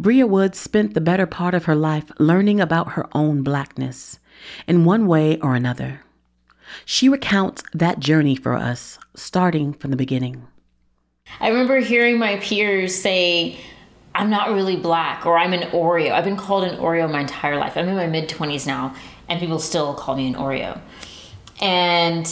Bria 0.00 0.26
Woods 0.26 0.58
spent 0.58 0.94
the 0.94 1.00
better 1.02 1.26
part 1.26 1.52
of 1.52 1.66
her 1.66 1.74
life 1.74 2.10
learning 2.18 2.58
about 2.58 2.92
her 2.92 3.06
own 3.12 3.42
blackness 3.42 4.18
in 4.66 4.86
one 4.86 5.06
way 5.06 5.38
or 5.40 5.54
another. 5.54 6.00
She 6.86 7.06
recounts 7.06 7.62
that 7.74 8.00
journey 8.00 8.34
for 8.34 8.54
us, 8.54 8.98
starting 9.14 9.74
from 9.74 9.90
the 9.90 9.98
beginning. 9.98 10.46
I 11.38 11.48
remember 11.48 11.80
hearing 11.80 12.18
my 12.18 12.38
peers 12.38 12.94
say, 12.94 13.58
I'm 14.14 14.30
not 14.30 14.54
really 14.54 14.76
black, 14.76 15.26
or 15.26 15.36
I'm 15.36 15.52
an 15.52 15.68
Oreo. 15.68 16.12
I've 16.12 16.24
been 16.24 16.38
called 16.38 16.64
an 16.64 16.78
Oreo 16.78 17.10
my 17.12 17.20
entire 17.20 17.58
life. 17.58 17.76
I'm 17.76 17.86
in 17.86 17.94
my 17.94 18.06
mid 18.06 18.30
20s 18.30 18.66
now, 18.66 18.94
and 19.28 19.38
people 19.38 19.58
still 19.58 19.92
call 19.92 20.16
me 20.16 20.28
an 20.28 20.34
Oreo. 20.34 20.80
And 21.60 22.26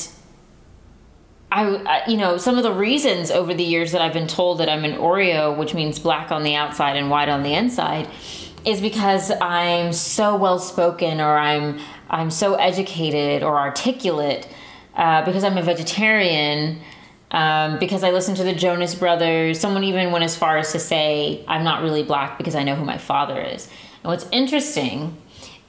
I, 1.50 2.02
you 2.06 2.16
know, 2.16 2.36
some 2.36 2.58
of 2.58 2.62
the 2.62 2.72
reasons 2.72 3.30
over 3.30 3.54
the 3.54 3.64
years 3.64 3.92
that 3.92 4.02
I've 4.02 4.12
been 4.12 4.26
told 4.26 4.58
that 4.58 4.68
I'm 4.68 4.84
an 4.84 4.98
Oreo, 4.98 5.56
which 5.56 5.72
means 5.72 5.98
black 5.98 6.30
on 6.30 6.42
the 6.42 6.54
outside 6.54 6.96
and 6.96 7.10
white 7.10 7.28
on 7.28 7.42
the 7.42 7.54
inside, 7.54 8.08
is 8.64 8.80
because 8.80 9.30
I'm 9.40 9.92
so 9.92 10.36
well 10.36 10.58
spoken 10.58 11.20
or 11.20 11.38
I'm 11.38 11.78
I'm 12.10 12.30
so 12.30 12.54
educated 12.54 13.42
or 13.42 13.58
articulate, 13.58 14.48
uh, 14.94 15.24
because 15.24 15.44
I'm 15.44 15.58
a 15.58 15.62
vegetarian, 15.62 16.80
um, 17.30 17.78
because 17.78 18.02
I 18.02 18.10
listen 18.10 18.34
to 18.36 18.44
the 18.44 18.54
Jonas 18.54 18.94
Brothers. 18.94 19.60
Someone 19.60 19.84
even 19.84 20.10
went 20.12 20.24
as 20.24 20.36
far 20.36 20.58
as 20.58 20.72
to 20.72 20.78
say 20.78 21.44
I'm 21.48 21.64
not 21.64 21.82
really 21.82 22.02
black 22.02 22.36
because 22.36 22.54
I 22.54 22.62
know 22.62 22.74
who 22.74 22.84
my 22.84 22.98
father 22.98 23.40
is. 23.40 23.66
And 24.02 24.10
what's 24.10 24.26
interesting 24.32 25.16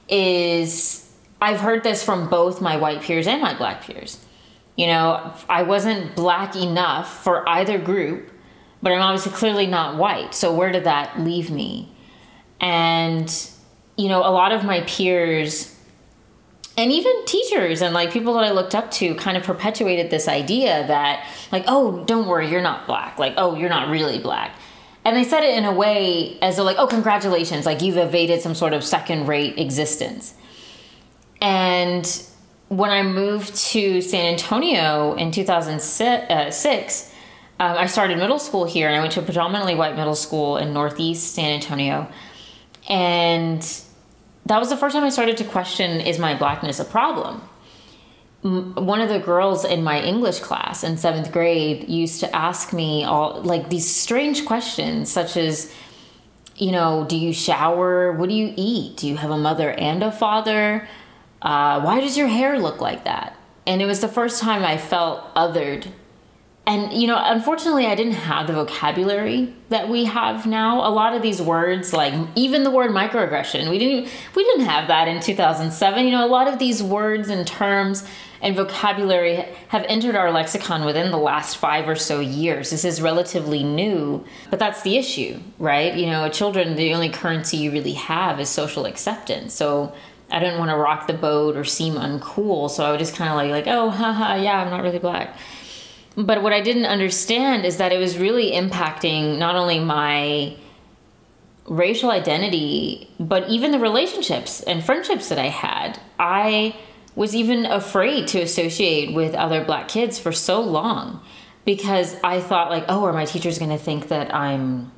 is 0.08 1.10
I've 1.40 1.60
heard 1.60 1.84
this 1.84 2.04
from 2.04 2.28
both 2.28 2.60
my 2.60 2.76
white 2.76 3.00
peers 3.00 3.26
and 3.26 3.40
my 3.40 3.54
black 3.54 3.82
peers 3.82 4.24
you 4.76 4.86
know, 4.86 5.34
I 5.48 5.62
wasn't 5.62 6.16
black 6.16 6.56
enough 6.56 7.22
for 7.22 7.48
either 7.48 7.78
group, 7.78 8.30
but 8.82 8.92
I'm 8.92 9.00
obviously 9.00 9.32
clearly 9.32 9.66
not 9.66 9.96
white. 9.96 10.34
So 10.34 10.54
where 10.54 10.72
did 10.72 10.84
that 10.84 11.20
leave 11.20 11.50
me? 11.50 11.92
And, 12.60 13.30
you 13.96 14.08
know, 14.08 14.20
a 14.20 14.30
lot 14.30 14.52
of 14.52 14.64
my 14.64 14.80
peers 14.82 15.76
and 16.78 16.90
even 16.92 17.26
teachers 17.26 17.82
and 17.82 17.92
like 17.92 18.10
people 18.10 18.34
that 18.34 18.44
I 18.44 18.52
looked 18.52 18.74
up 18.74 18.90
to 18.92 19.14
kind 19.16 19.36
of 19.36 19.42
perpetuated 19.42 20.10
this 20.10 20.28
idea 20.28 20.86
that, 20.86 21.26
like, 21.52 21.64
oh, 21.66 22.04
don't 22.04 22.26
worry, 22.26 22.50
you're 22.50 22.62
not 22.62 22.86
black. 22.86 23.18
Like, 23.18 23.34
oh, 23.36 23.54
you're 23.54 23.68
not 23.68 23.90
really 23.90 24.18
black. 24.18 24.54
And 25.04 25.16
they 25.16 25.24
said 25.24 25.42
it 25.42 25.56
in 25.56 25.64
a 25.64 25.72
way 25.72 26.38
as 26.40 26.56
though, 26.56 26.62
like, 26.62 26.76
oh, 26.78 26.86
congratulations, 26.86 27.66
like 27.66 27.82
you've 27.82 27.96
evaded 27.96 28.40
some 28.40 28.54
sort 28.54 28.72
of 28.72 28.84
second 28.84 29.26
rate 29.26 29.58
existence. 29.58 30.34
And 31.40 32.06
when 32.70 32.90
I 32.90 33.02
moved 33.02 33.54
to 33.72 34.00
San 34.00 34.26
Antonio 34.26 35.14
in 35.14 35.32
2006, 35.32 37.14
um, 37.58 37.76
I 37.76 37.86
started 37.86 38.16
middle 38.16 38.38
school 38.38 38.64
here 38.64 38.86
and 38.86 38.96
I 38.96 39.00
went 39.00 39.12
to 39.14 39.20
a 39.20 39.24
predominantly 39.24 39.74
white 39.74 39.96
middle 39.96 40.14
school 40.14 40.56
in 40.56 40.72
Northeast 40.72 41.34
San 41.34 41.50
Antonio. 41.52 42.08
And 42.88 43.60
that 44.46 44.60
was 44.60 44.70
the 44.70 44.76
first 44.76 44.94
time 44.94 45.02
I 45.02 45.08
started 45.10 45.36
to 45.38 45.44
question 45.44 46.00
is 46.00 46.20
my 46.20 46.36
blackness 46.36 46.78
a 46.78 46.84
problem? 46.84 47.42
One 48.42 49.00
of 49.00 49.08
the 49.08 49.18
girls 49.18 49.64
in 49.64 49.82
my 49.82 50.00
English 50.00 50.38
class 50.38 50.84
in 50.84 50.96
seventh 50.96 51.32
grade 51.32 51.88
used 51.88 52.20
to 52.20 52.34
ask 52.34 52.72
me 52.72 53.02
all 53.02 53.42
like 53.42 53.68
these 53.68 53.90
strange 53.90 54.46
questions, 54.46 55.10
such 55.10 55.36
as, 55.36 55.74
you 56.54 56.70
know, 56.70 57.04
do 57.08 57.16
you 57.18 57.32
shower? 57.32 58.12
What 58.12 58.28
do 58.28 58.34
you 58.36 58.54
eat? 58.56 58.96
Do 58.98 59.08
you 59.08 59.16
have 59.16 59.30
a 59.32 59.36
mother 59.36 59.72
and 59.72 60.04
a 60.04 60.12
father? 60.12 60.86
Uh, 61.42 61.80
why 61.80 62.00
does 62.00 62.16
your 62.16 62.28
hair 62.28 62.58
look 62.58 62.80
like 62.80 63.04
that? 63.04 63.36
And 63.66 63.80
it 63.80 63.86
was 63.86 64.00
the 64.00 64.08
first 64.08 64.40
time 64.40 64.64
I 64.64 64.78
felt 64.78 65.34
othered. 65.34 65.90
And, 66.66 66.92
you 66.92 67.06
know, 67.06 67.20
unfortunately, 67.20 67.86
I 67.86 67.94
didn't 67.94 68.12
have 68.12 68.46
the 68.46 68.52
vocabulary 68.52 69.54
that 69.70 69.88
we 69.88 70.04
have 70.04 70.46
now. 70.46 70.86
A 70.86 70.90
lot 70.90 71.14
of 71.14 71.22
these 71.22 71.40
words, 71.40 71.92
like 71.92 72.14
even 72.36 72.64
the 72.64 72.70
word 72.70 72.90
microaggression, 72.90 73.70
we 73.70 73.78
didn't, 73.78 74.10
we 74.34 74.44
didn't 74.44 74.66
have 74.66 74.88
that 74.88 75.08
in 75.08 75.20
2007. 75.20 76.04
You 76.04 76.12
know, 76.12 76.24
a 76.24 76.28
lot 76.28 76.46
of 76.46 76.58
these 76.58 76.82
words 76.82 77.28
and 77.28 77.46
terms 77.46 78.06
and 78.42 78.56
vocabulary 78.56 79.44
have 79.68 79.84
entered 79.88 80.14
our 80.14 80.30
lexicon 80.30 80.84
within 80.84 81.10
the 81.10 81.18
last 81.18 81.56
five 81.56 81.88
or 81.88 81.96
so 81.96 82.20
years. 82.20 82.70
This 82.70 82.84
is 82.84 83.02
relatively 83.02 83.62
new, 83.62 84.24
but 84.48 84.58
that's 84.58 84.82
the 84.82 84.96
issue, 84.96 85.40
right? 85.58 85.94
You 85.94 86.06
know, 86.06 86.28
children, 86.28 86.76
the 86.76 86.94
only 86.94 87.10
currency 87.10 87.58
you 87.58 87.70
really 87.70 87.94
have 87.94 88.40
is 88.40 88.48
social 88.48 88.86
acceptance. 88.86 89.54
So 89.54 89.94
I 90.30 90.38
didn't 90.38 90.58
want 90.58 90.70
to 90.70 90.76
rock 90.76 91.06
the 91.06 91.14
boat 91.14 91.56
or 91.56 91.64
seem 91.64 91.94
uncool, 91.94 92.70
so 92.70 92.84
I 92.84 92.90
would 92.90 93.00
just 93.00 93.16
kind 93.16 93.30
of 93.30 93.36
like 93.36 93.50
like, 93.50 93.66
oh, 93.66 93.90
haha, 93.90 94.36
yeah, 94.36 94.60
I'm 94.60 94.70
not 94.70 94.82
really 94.82 94.98
black. 94.98 95.36
But 96.16 96.42
what 96.42 96.52
I 96.52 96.60
didn't 96.60 96.86
understand 96.86 97.64
is 97.64 97.76
that 97.78 97.92
it 97.92 97.98
was 97.98 98.18
really 98.18 98.52
impacting 98.52 99.38
not 99.38 99.56
only 99.56 99.78
my 99.78 100.56
racial 101.66 102.10
identity, 102.10 103.08
but 103.20 103.48
even 103.48 103.70
the 103.70 103.78
relationships 103.78 104.60
and 104.62 104.84
friendships 104.84 105.28
that 105.28 105.38
I 105.38 105.48
had. 105.48 106.00
I 106.18 106.76
was 107.14 107.34
even 107.34 107.66
afraid 107.66 108.28
to 108.28 108.40
associate 108.40 109.14
with 109.14 109.34
other 109.34 109.64
black 109.64 109.88
kids 109.88 110.18
for 110.18 110.32
so 110.32 110.60
long 110.60 111.22
because 111.64 112.16
I 112.24 112.40
thought 112.40 112.70
like, 112.70 112.84
oh, 112.88 113.04
are 113.04 113.12
my 113.12 113.24
teachers 113.24 113.58
going 113.58 113.70
to 113.70 113.78
think 113.78 114.08
that 114.08 114.34
I'm 114.34 114.90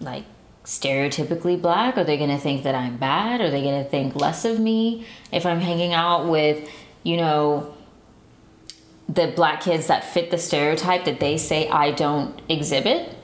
like 0.00 0.24
stereotypically 0.64 1.60
black? 1.60 1.96
Are 1.96 2.04
they 2.04 2.16
going 2.16 2.30
to 2.30 2.38
think 2.38 2.64
that 2.64 2.74
I'm 2.74 2.96
bad? 2.96 3.40
Are 3.40 3.50
they 3.50 3.62
going 3.62 3.82
to 3.82 3.88
think 3.88 4.16
less 4.16 4.44
of 4.44 4.58
me 4.58 5.06
if 5.30 5.46
I'm 5.46 5.60
hanging 5.60 5.92
out 5.92 6.26
with, 6.26 6.68
you 7.02 7.16
know, 7.16 7.74
the 9.08 9.28
black 9.36 9.60
kids 9.60 9.88
that 9.88 10.04
fit 10.04 10.30
the 10.30 10.38
stereotype 10.38 11.04
that 11.04 11.20
they 11.20 11.36
say 11.36 11.68
I 11.68 11.90
don't 11.92 12.40
exhibit? 12.48 13.14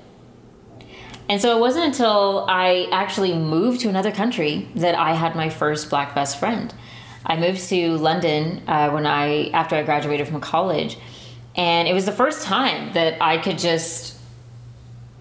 And 1.29 1.41
so 1.41 1.57
it 1.57 1.61
wasn't 1.61 1.87
until 1.87 2.45
I 2.49 2.89
actually 2.91 3.35
moved 3.35 3.81
to 3.83 3.89
another 3.89 4.11
country 4.11 4.69
that 4.75 4.97
I 4.97 5.15
had 5.15 5.37
my 5.37 5.49
first 5.49 5.89
black 5.89 6.15
best 6.15 6.39
friend. 6.39 6.75
I 7.25 7.37
moved 7.37 7.69
to 7.69 7.97
London 7.97 8.63
uh, 8.67 8.91
when 8.91 9.07
I 9.07 9.51
after 9.51 9.77
I 9.77 9.83
graduated 9.83 10.27
from 10.27 10.41
college, 10.41 10.99
and 11.55 11.87
it 11.87 11.93
was 11.93 12.05
the 12.05 12.13
first 12.13 12.43
time 12.43 12.93
that 12.95 13.21
I 13.23 13.39
could 13.39 13.59
just 13.59 14.20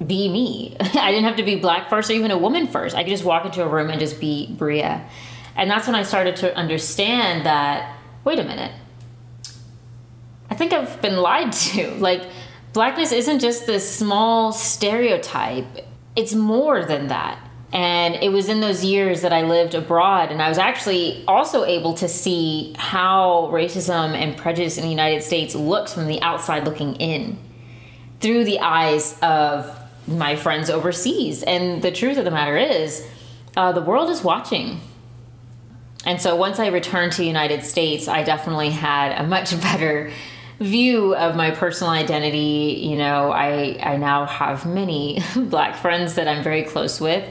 be 0.06 0.30
me. 0.30 0.76
I 0.80 1.12
didn't 1.12 1.26
have 1.26 1.38
to 1.38 1.44
be 1.44 1.56
black 1.56 1.90
first 1.90 2.10
or 2.10 2.14
even 2.14 2.32
a 2.32 2.38
woman 2.38 2.68
first. 2.68 2.96
I 2.96 3.04
could 3.04 3.10
just 3.10 3.24
walk 3.24 3.46
into 3.46 3.64
a 3.64 3.68
room 3.68 3.90
and 3.90 4.00
just 4.00 4.20
be 4.20 4.54
Bria. 4.58 5.08
And 5.56 5.70
that's 5.70 5.88
when 5.88 5.96
I 5.96 6.04
started 6.04 6.38
to 6.38 6.56
understand 6.56 7.46
that 7.46 7.98
wait 8.24 8.40
a 8.40 8.44
minute. 8.44 8.72
I 10.50 10.56
think 10.56 10.74
I've 10.74 11.02
been 11.02 11.18
lied 11.18 11.52
to. 11.52 11.96
Like, 12.00 12.24
blackness 12.74 13.12
isn't 13.12 13.40
just 13.40 13.66
this 13.66 13.90
small 13.90 14.52
stereotype, 14.52 15.66
it's 16.16 16.34
more 16.34 16.86
than 16.86 17.08
that. 17.08 17.40
And 17.72 18.16
it 18.16 18.30
was 18.30 18.50
in 18.50 18.62
those 18.62 18.84
years 18.84 19.22
that 19.22 19.32
I 19.32 19.44
lived 19.44 19.76
abroad, 19.76 20.32
and 20.32 20.42
I 20.42 20.50
was 20.50 20.58
actually 20.58 21.24
also 21.28 21.66
able 21.66 21.94
to 21.96 22.08
see 22.08 22.74
how 22.78 23.50
racism 23.52 24.16
and 24.16 24.36
prejudice 24.36 24.78
in 24.78 24.84
the 24.84 24.90
United 24.90 25.22
States 25.22 25.54
looks 25.54 25.94
from 25.94 26.08
the 26.08 26.20
outside 26.22 26.66
looking 26.66 26.96
in 26.96 27.38
through 28.22 28.46
the 28.46 28.60
eyes 28.60 29.18
of 29.22 29.79
my 30.10 30.36
friends 30.36 30.70
overseas. 30.70 31.44
And 31.44 31.82
the 31.82 31.92
truth 31.92 32.18
of 32.18 32.26
the 32.26 32.32
matter 32.32 32.58
is, 32.58 33.08
uh, 33.56 33.72
the 33.72 33.82
world 33.82 34.10
is 34.10 34.24
watching. 34.24 34.82
And 36.06 36.22
so 36.22 36.36
once 36.36 36.60
I 36.60 36.68
returned 36.68 37.12
to 37.14 37.18
the 37.20 37.28
United 37.28 37.64
States, 37.64 38.08
I 38.08 38.24
definitely 38.24 38.70
had 38.70 39.20
a 39.20 39.28
much 39.28 39.60
better 39.62 40.12
view 40.60 41.16
of 41.16 41.36
my 41.36 41.52
personal 41.52 41.92
identity. 41.92 42.82
You 42.84 42.98
know, 42.98 43.32
I, 43.32 43.78
I 43.82 43.98
now 43.98 44.26
have 44.26 44.66
many 44.66 45.22
black 45.36 45.76
friends 45.76 46.16
that 46.16 46.28
I'm 46.28 46.44
very 46.44 46.64
close 46.64 47.00
with. 47.00 47.24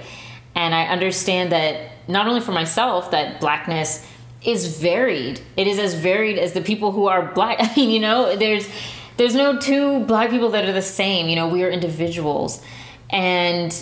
And 0.55 0.75
I 0.75 0.87
understand 0.87 1.53
that 1.53 1.93
not 2.09 2.27
only 2.27 2.41
for 2.41 2.53
myself, 2.53 3.11
that 3.11 3.41
blackness 3.41 4.07
is 4.43 4.79
varied. 4.79 5.41
It 5.57 5.67
is 5.67 5.79
as 5.79 5.95
varied 5.95 6.39
as 6.39 6.53
the 6.53 6.61
people 6.61 6.93
who 6.93 7.07
are 7.07 7.33
black. 7.33 7.59
I 7.61 7.75
mean, 7.75 7.91
you 7.91 8.01
know, 8.01 8.37
there's 8.37 8.69
there's 9.19 9.35
no 9.35 9.59
two 9.59 10.01
black 10.07 10.31
people 10.31 10.51
that 10.51 10.65
are 10.65 10.73
the 10.73 10.83
same. 10.83 11.29
You 11.29 11.37
know, 11.37 11.49
we 11.49 11.63
are 11.65 11.69
individuals. 11.69 12.63
And 13.11 13.73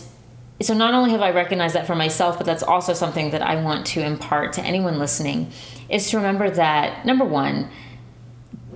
so 0.61 0.75
not 0.75 0.95
only 0.95 1.11
have 1.11 1.23
I 1.23 1.31
recognized 1.31 1.75
that 1.75 1.87
for 1.87 1.95
myself, 1.95 2.37
but 2.39 2.47
that's 2.47 2.63
also 2.63 2.93
something 2.93 3.31
that 3.31 3.43
I 3.43 3.63
want 3.63 3.87
to 3.89 4.05
impart 4.05 4.55
to 4.55 4.63
anyone 4.63 4.99
listening 4.99 5.53
is 5.89 6.11
to 6.11 6.17
remember 6.17 6.51
that 6.51 7.07
number 7.07 7.25
one, 7.25 7.71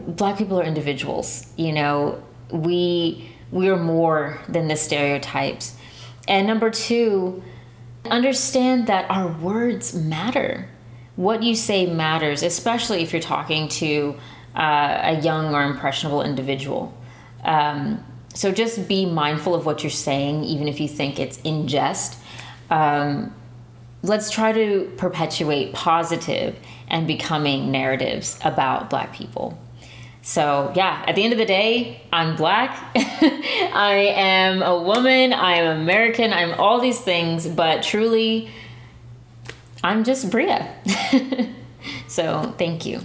black 0.07 0.39
people 0.39 0.61
are 0.61 0.65
individuals. 0.65 1.53
You 1.57 1.73
know, 1.73 2.23
we 2.53 3.29
we 3.51 3.69
are 3.69 3.77
more 3.77 4.41
than 4.49 4.69
the 4.69 4.77
stereotypes. 4.77 5.77
And 6.29 6.47
number 6.47 6.71
two, 6.71 7.43
Understand 8.09 8.87
that 8.87 9.11
our 9.11 9.29
words 9.29 9.95
matter. 9.95 10.69
What 11.17 11.43
you 11.43 11.55
say 11.55 11.87
matters, 11.87 12.43
especially 12.43 13.03
if 13.03 13.13
you're 13.13 13.21
talking 13.21 13.69
to 13.69 14.17
uh, 14.55 15.01
a 15.03 15.21
young 15.21 15.55
or 15.55 15.63
impressionable 15.63 16.23
individual. 16.23 16.93
Um, 17.45 18.05
so 18.35 18.53
just 18.53 18.89
be 18.89 19.07
mindful 19.07 19.55
of 19.55 19.67
what 19.67 19.83
you're 19.83 19.91
saying, 19.91 20.45
even 20.45 20.69
if 20.69 20.81
you 20.81 20.89
think 20.89 21.19
it's 21.19 21.41
in 21.43 21.69
jest. 21.69 22.19
Um, 22.71 23.35
let's 24.03 24.31
try 24.31 24.53
to 24.53 24.93
perpetuate 24.97 25.73
positive 25.73 26.57
and 26.89 27.07
becoming 27.07 27.71
narratives 27.71 28.39
about 28.45 28.91
Black 28.91 29.13
people. 29.13 29.59
So, 30.23 30.73
yeah, 30.77 31.03
at 31.07 31.17
the 31.17 31.25
end 31.25 31.33
of 31.33 31.39
the 31.39 31.47
day, 31.47 32.03
I'm 32.13 32.37
black. 32.37 32.79
I 32.95 34.13
am 34.17 34.63
a 34.63 34.79
woman. 34.81 35.33
I 35.33 35.55
am 35.55 35.81
American. 35.81 36.33
I'm 36.33 36.53
all 36.61 36.79
these 36.79 37.01
things, 37.01 37.47
but 37.47 37.83
truly, 37.83 38.51
I'm 39.83 40.05
just 40.05 40.31
Bria. 40.31 40.75
so, 42.07 42.55
thank 42.59 42.85
you. 42.85 43.01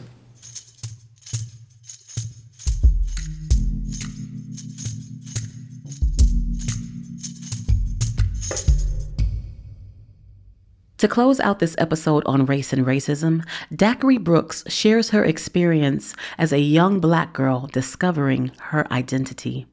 To 11.06 11.10
close 11.10 11.40
out 11.40 11.60
this 11.60 11.76
episode 11.78 12.24
on 12.26 12.48
race 12.48 12.74
and 12.74 12.84
racism, 12.84 13.46
Dacre 13.72 14.20
Brooks 14.20 14.64
shares 14.68 15.12
her 15.12 15.24
experience 15.24 16.16
as 16.40 16.52
a 16.52 16.60
young 16.60 17.00
black 17.00 17.32
girl 17.32 17.68
discovering 17.68 18.50
her 18.60 18.92
identity. 18.92 19.68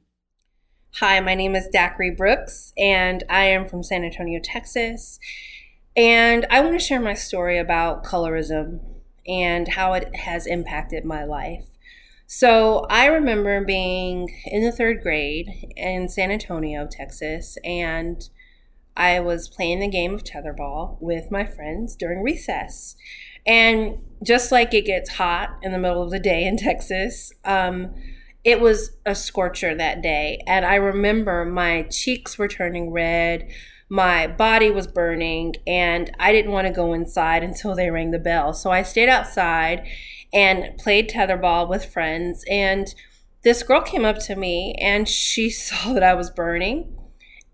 Hi, 0.96 1.20
my 1.20 1.34
name 1.34 1.56
is 1.56 1.68
Dacre 1.72 2.14
Brooks, 2.14 2.74
and 2.76 3.24
I 3.30 3.44
am 3.44 3.66
from 3.66 3.82
San 3.82 4.04
Antonio, 4.04 4.40
Texas. 4.44 5.18
And 5.96 6.44
I 6.50 6.60
want 6.60 6.78
to 6.78 6.84
share 6.84 7.00
my 7.00 7.14
story 7.14 7.56
about 7.56 8.04
colorism 8.04 8.80
and 9.26 9.68
how 9.68 9.94
it 9.94 10.14
has 10.14 10.46
impacted 10.46 11.06
my 11.06 11.24
life. 11.24 11.64
So, 12.26 12.84
I 12.90 13.06
remember 13.06 13.64
being 13.64 14.28
in 14.44 14.64
the 14.64 14.70
third 14.70 15.00
grade 15.00 15.48
in 15.78 16.10
San 16.10 16.30
Antonio, 16.30 16.86
Texas, 16.90 17.56
and 17.64 18.28
I 18.96 19.20
was 19.20 19.48
playing 19.48 19.80
the 19.80 19.88
game 19.88 20.14
of 20.14 20.24
tetherball 20.24 20.96
with 21.00 21.30
my 21.30 21.44
friends 21.44 21.96
during 21.96 22.22
recess. 22.22 22.96
And 23.46 23.98
just 24.22 24.52
like 24.52 24.72
it 24.74 24.84
gets 24.84 25.10
hot 25.10 25.58
in 25.62 25.72
the 25.72 25.78
middle 25.78 26.02
of 26.02 26.10
the 26.10 26.20
day 26.20 26.44
in 26.44 26.56
Texas, 26.58 27.32
um, 27.44 27.94
it 28.44 28.60
was 28.60 28.96
a 29.06 29.14
scorcher 29.14 29.74
that 29.74 30.02
day. 30.02 30.42
And 30.46 30.64
I 30.64 30.74
remember 30.76 31.44
my 31.44 31.82
cheeks 31.84 32.38
were 32.38 32.48
turning 32.48 32.90
red, 32.90 33.48
my 33.88 34.26
body 34.26 34.70
was 34.70 34.86
burning, 34.86 35.54
and 35.66 36.10
I 36.18 36.32
didn't 36.32 36.52
want 36.52 36.66
to 36.66 36.72
go 36.72 36.92
inside 36.92 37.42
until 37.44 37.74
they 37.74 37.90
rang 37.90 38.10
the 38.10 38.18
bell. 38.18 38.52
So 38.52 38.70
I 38.70 38.82
stayed 38.82 39.08
outside 39.08 39.86
and 40.32 40.76
played 40.78 41.10
tetherball 41.10 41.68
with 41.68 41.84
friends. 41.84 42.44
And 42.50 42.94
this 43.42 43.62
girl 43.62 43.80
came 43.80 44.04
up 44.04 44.18
to 44.20 44.36
me 44.36 44.74
and 44.80 45.08
she 45.08 45.50
saw 45.50 45.92
that 45.94 46.02
I 46.02 46.14
was 46.14 46.30
burning 46.30 46.96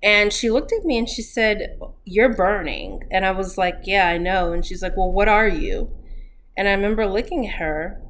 and 0.03 0.33
she 0.33 0.51
looked 0.51 0.73
at 0.73 0.85
me 0.85 0.97
and 0.99 1.09
she 1.09 1.23
said, 1.23 1.79
You're 2.05 2.35
burning. 2.35 3.05
And 3.11 3.27
I 3.27 3.33
was 3.33 3.59
like, 3.59 3.81
Yeah, 3.85 4.09
I 4.09 4.19
know. 4.19 4.53
And 4.53 4.65
she's 4.65 4.83
like, 4.83 4.97
Well, 4.97 5.13
what 5.13 5.29
are 5.29 5.49
you? 5.49 5.91
And 6.57 6.69
I 6.69 6.73
remember 6.73 7.07
looking 7.07 7.47
at 7.47 7.55
her, 7.55 8.01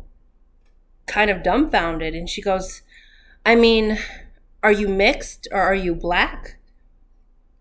kind 1.06 1.30
of 1.30 1.42
dumbfounded. 1.42 2.14
And 2.14 2.28
she 2.28 2.42
goes, 2.42 2.82
I 3.46 3.54
mean, 3.54 3.98
are 4.62 4.72
you 4.72 4.88
mixed 4.88 5.48
or 5.52 5.60
are 5.60 5.74
you 5.74 5.94
black? 5.94 6.58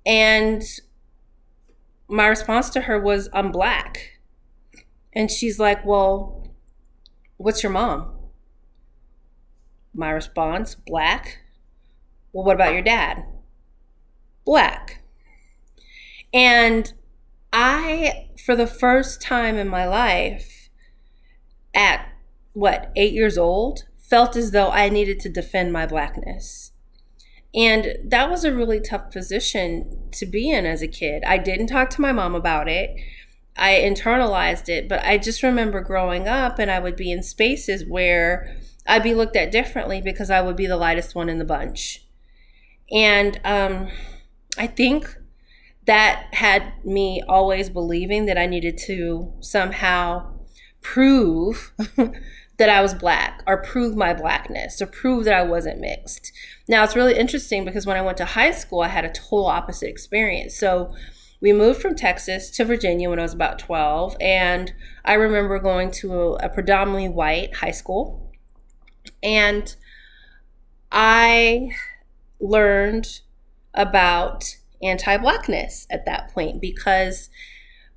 And 0.06 0.64
my 2.08 2.28
response 2.28 2.70
to 2.72 2.82
her 2.82 3.00
was, 3.00 3.30
I'm 3.34 3.52
black. 3.52 4.20
And 5.14 5.32
she's 5.32 5.60
like, 5.60 5.86
Well, 5.86 6.48
what's 7.38 7.64
your 7.64 7.72
mom? 7.72 8.12
My 9.94 10.12
response, 10.12 10.76
black. 10.76 11.40
Well, 12.34 12.46
what 12.46 12.56
about 12.56 12.74
your 12.74 12.82
dad? 12.84 13.26
Black. 14.48 15.04
And 16.34 16.94
I, 17.52 18.30
for 18.44 18.56
the 18.56 18.66
first 18.66 19.22
time 19.22 19.58
in 19.58 19.68
my 19.68 19.86
life, 19.86 20.70
at 21.76 22.08
what, 22.54 22.92
eight 22.96 23.14
years 23.14 23.38
old, 23.38 23.84
felt 24.00 24.38
as 24.38 24.52
though 24.52 24.72
I 24.72 24.88
needed 24.90 25.20
to 25.20 25.30
defend 25.30 25.74
my 25.74 25.86
blackness. 25.86 26.72
And 27.54 27.98
that 28.06 28.30
was 28.30 28.46
a 28.46 28.56
really 28.56 28.80
tough 28.80 29.12
position 29.12 30.10
to 30.14 30.26
be 30.26 30.50
in 30.50 30.66
as 30.66 30.82
a 30.82 30.88
kid. 30.88 31.24
I 31.26 31.38
didn't 31.38 31.68
talk 31.68 31.90
to 31.92 32.02
my 32.02 32.14
mom 32.14 32.34
about 32.34 32.70
it. 32.70 32.96
I 33.58 33.74
internalized 33.74 34.70
it, 34.70 34.88
but 34.88 35.04
I 35.04 35.18
just 35.18 35.44
remember 35.44 35.82
growing 35.82 36.28
up 36.28 36.58
and 36.58 36.72
I 36.72 36.80
would 36.80 36.96
be 36.96 37.12
in 37.12 37.22
spaces 37.22 37.84
where 37.86 38.56
I'd 38.86 39.04
be 39.04 39.14
looked 39.14 39.36
at 39.36 39.52
differently 39.52 40.02
because 40.02 40.30
I 40.30 40.42
would 40.42 40.56
be 40.56 40.68
the 40.68 40.78
lightest 40.78 41.16
one 41.16 41.28
in 41.28 41.38
the 41.38 41.46
bunch. 41.46 42.06
And 42.92 43.42
um, 43.44 43.90
I 44.58 44.68
think 44.68 45.18
that 45.86 46.28
had 46.34 46.74
me 46.84 47.24
always 47.28 47.70
believing 47.70 48.26
that 48.26 48.38
I 48.38 48.46
needed 48.46 48.78
to 48.88 49.34
somehow 49.40 50.34
prove 50.82 51.74
that 52.58 52.70
I 52.70 52.82
was 52.82 52.94
black 52.94 53.44
or 53.48 53.62
prove 53.62 53.96
my 53.96 54.14
blackness 54.14 54.82
or 54.82 54.88
prove 54.88 55.26
that 55.26 55.34
I 55.34 55.44
wasn't 55.44 55.80
mixed. 55.80 56.32
Now, 56.68 56.84
it's 56.84 56.96
really 56.96 57.18
interesting 57.18 57.64
because 57.64 57.86
when 57.86 57.98
I 57.98 58.02
went 58.02 58.18
to 58.18 58.26
high 58.26 58.52
school, 58.52 58.82
I 58.82 58.90
had 58.90 59.06
a 59.06 59.10
total 59.10 59.46
opposite 59.46 59.90
experience. 59.90 60.56
So, 60.56 60.94
we 61.40 61.54
moved 61.54 61.82
from 61.82 61.96
Texas 61.96 62.50
to 62.52 62.66
Virginia 62.66 63.10
when 63.10 63.20
I 63.20 63.22
was 63.22 63.34
about 63.34 63.60
12, 63.60 64.18
and 64.20 64.74
I 65.06 65.14
remember 65.14 65.60
going 65.60 65.92
to 65.92 66.14
a, 66.14 66.34
a 66.38 66.50
predominantly 66.50 67.10
white 67.10 67.58
high 67.58 67.72
school. 67.72 68.32
And 69.22 69.76
I 70.92 71.76
learned 72.40 73.22
about 73.78 74.58
anti 74.84 75.18
blackness 75.18 75.88
at 75.90 76.06
that 76.06 76.34
point 76.34 76.60
because 76.62 77.30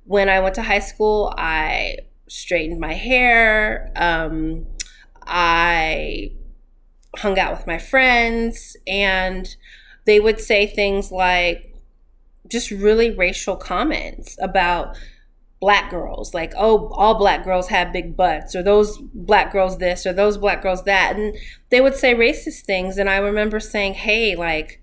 when 0.05 0.29
I 0.29 0.39
went 0.39 0.55
to 0.55 0.63
high 0.63 0.79
school, 0.79 1.33
I 1.37 1.97
straightened 2.27 2.79
my 2.79 2.93
hair. 2.93 3.91
Um, 3.95 4.65
I 5.27 6.31
hung 7.17 7.37
out 7.37 7.51
with 7.51 7.67
my 7.67 7.77
friends, 7.77 8.75
and 8.87 9.55
they 10.05 10.19
would 10.19 10.39
say 10.39 10.65
things 10.65 11.11
like 11.11 11.75
just 12.47 12.71
really 12.71 13.11
racial 13.11 13.55
comments 13.55 14.37
about 14.41 14.97
black 15.61 15.91
girls 15.91 16.33
like 16.33 16.53
oh 16.57 16.87
all 16.87 17.13
black 17.13 17.43
girls 17.43 17.67
have 17.67 17.93
big 17.93 18.17
butts 18.17 18.55
or 18.55 18.63
those 18.63 18.97
black 19.13 19.53
girls 19.53 19.77
this 19.77 20.07
or 20.07 20.11
those 20.11 20.35
black 20.35 20.63
girls 20.63 20.83
that 20.85 21.15
and 21.15 21.35
they 21.69 21.79
would 21.79 21.95
say 21.95 22.15
racist 22.15 22.61
things 22.61 22.97
and 22.97 23.07
i 23.07 23.17
remember 23.17 23.59
saying 23.59 23.93
hey 23.93 24.35
like 24.35 24.80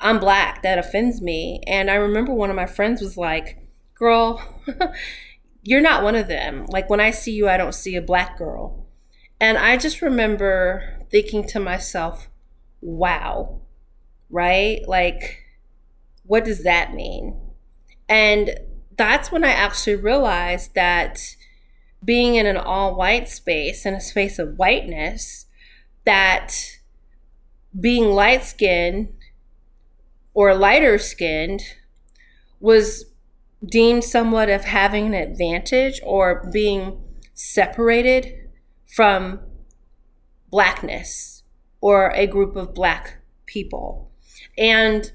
I'm 0.00 0.18
black. 0.18 0.62
That 0.62 0.78
offends 0.78 1.20
me. 1.20 1.60
And 1.66 1.90
I 1.90 1.94
remember 1.94 2.32
one 2.32 2.50
of 2.50 2.56
my 2.56 2.66
friends 2.66 3.00
was 3.00 3.16
like, 3.16 3.58
Girl, 3.94 4.62
you're 5.62 5.80
not 5.80 6.02
one 6.04 6.14
of 6.14 6.28
them. 6.28 6.66
Like 6.66 6.88
when 6.88 7.00
I 7.00 7.10
see 7.10 7.32
you, 7.32 7.48
I 7.48 7.56
don't 7.56 7.74
see 7.74 7.96
a 7.96 8.02
black 8.02 8.38
girl. 8.38 8.86
And 9.40 9.58
I 9.58 9.76
just 9.76 10.02
remember 10.02 11.00
thinking 11.10 11.46
to 11.48 11.60
myself, 11.60 12.28
Wow, 12.80 13.60
right? 14.30 14.80
Like, 14.86 15.42
what 16.24 16.44
does 16.44 16.62
that 16.62 16.94
mean? 16.94 17.40
And 18.08 18.58
that's 18.96 19.32
when 19.32 19.44
I 19.44 19.50
actually 19.50 19.96
realized 19.96 20.74
that 20.74 21.36
being 22.04 22.36
in 22.36 22.46
an 22.46 22.56
all 22.56 22.94
white 22.94 23.28
space, 23.28 23.84
in 23.84 23.94
a 23.94 24.00
space 24.00 24.38
of 24.38 24.56
whiteness, 24.56 25.46
that 26.04 26.78
being 27.78 28.10
light 28.10 28.44
skinned 28.44 29.12
or 30.38 30.54
lighter 30.54 30.98
skinned 30.98 31.60
was 32.60 33.06
deemed 33.68 34.04
somewhat 34.04 34.48
of 34.48 34.62
having 34.62 35.06
an 35.06 35.14
advantage 35.14 36.00
or 36.04 36.48
being 36.52 36.96
separated 37.34 38.48
from 38.86 39.40
blackness 40.48 41.42
or 41.80 42.12
a 42.14 42.24
group 42.28 42.54
of 42.54 42.72
black 42.72 43.16
people. 43.46 44.12
And 44.56 45.10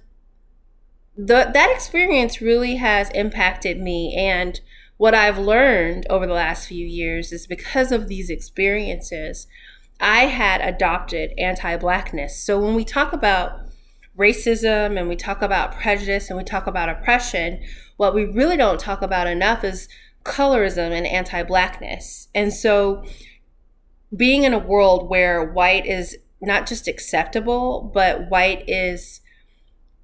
the, 1.16 1.50
that 1.54 1.72
experience 1.74 2.42
really 2.42 2.76
has 2.76 3.10
impacted 3.12 3.80
me. 3.80 4.14
And 4.18 4.60
what 4.98 5.16
I've 5.16 5.40
learned 5.40 6.06
over 6.10 6.28
the 6.28 6.34
last 6.34 6.68
few 6.68 6.86
years 6.86 7.32
is 7.32 7.48
because 7.48 7.94
of 7.94 8.10
these 8.10 8.30
experiences, 8.30 9.48
I 10.02 10.26
had 10.26 10.60
adopted 10.60 11.32
anti 11.38 11.78
blackness. 11.78 12.38
So 12.38 12.60
when 12.60 12.76
we 12.76 12.84
talk 12.84 13.14
about 13.14 13.70
racism 14.18 15.00
and 15.00 15.10
we 15.10 15.16
talk 15.16 15.42
about 15.42 15.74
prejudice 15.74 16.30
and 16.30 16.38
we 16.38 16.44
talk 16.44 16.68
about 16.68 16.90
oppression, 16.90 17.62
what 17.98 18.14
we 18.14 18.26
really 18.26 18.58
don't 18.58 18.80
talk 18.80 19.02
about 19.02 19.28
enough 19.28 19.64
is 19.64 19.88
colorism 20.24 20.92
and 20.92 21.06
anti 21.06 21.44
blackness. 21.44 22.28
And 22.34 22.54
so, 22.54 23.04
being 24.16 24.44
in 24.44 24.54
a 24.54 24.60
world 24.60 25.10
where 25.10 25.44
white 25.44 25.86
is 25.88 26.18
not 26.40 26.68
just 26.68 26.88
acceptable, 26.88 27.92
but 27.94 28.30
white 28.30 28.64
is 28.68 29.22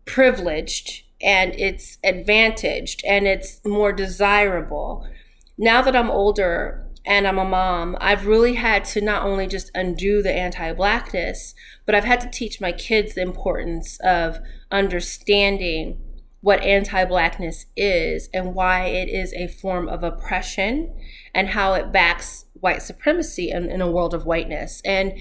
privileged 0.06 1.04
and 1.22 1.54
it's 1.54 1.98
advantaged 2.04 3.04
and 3.06 3.28
it's 3.28 3.63
more 3.65 3.93
desirable. 3.93 5.08
Now 5.58 5.82
that 5.82 5.95
I'm 5.95 6.10
older 6.10 6.88
and 7.06 7.28
I'm 7.28 7.40
a 7.40 7.46
mom, 7.46 7.98
I've 8.00 8.28
really 8.28 8.56
had 8.56 8.86
to 8.86 9.02
not 9.02 9.24
only 9.24 9.48
just 9.48 9.72
undo 9.74 10.22
the 10.22 10.32
anti 10.32 10.74
blackness, 10.74 11.56
but 11.86 11.96
I've 11.96 12.04
had 12.04 12.22
to 12.22 12.30
teach 12.30 12.62
my 12.62 12.72
kids 12.72 13.16
the 13.16 13.22
importance 13.22 14.00
of 14.02 14.40
understanding 14.72 16.00
what 16.42 16.62
anti 16.62 17.06
blackness 17.06 17.66
is 17.76 18.30
and 18.34 18.54
why 18.54 18.86
it 18.86 19.10
is 19.10 19.34
a 19.34 19.48
form 19.48 19.88
of 19.90 20.04
oppression 20.04 20.94
and 21.34 21.50
how 21.50 21.74
it 21.74 21.92
backs 21.92 22.46
white 22.54 22.82
supremacy 22.82 23.50
in, 23.50 23.70
in 23.70 23.82
a 23.82 23.92
world 23.92 24.14
of 24.14 24.26
whiteness. 24.26 24.82
And 24.86 25.14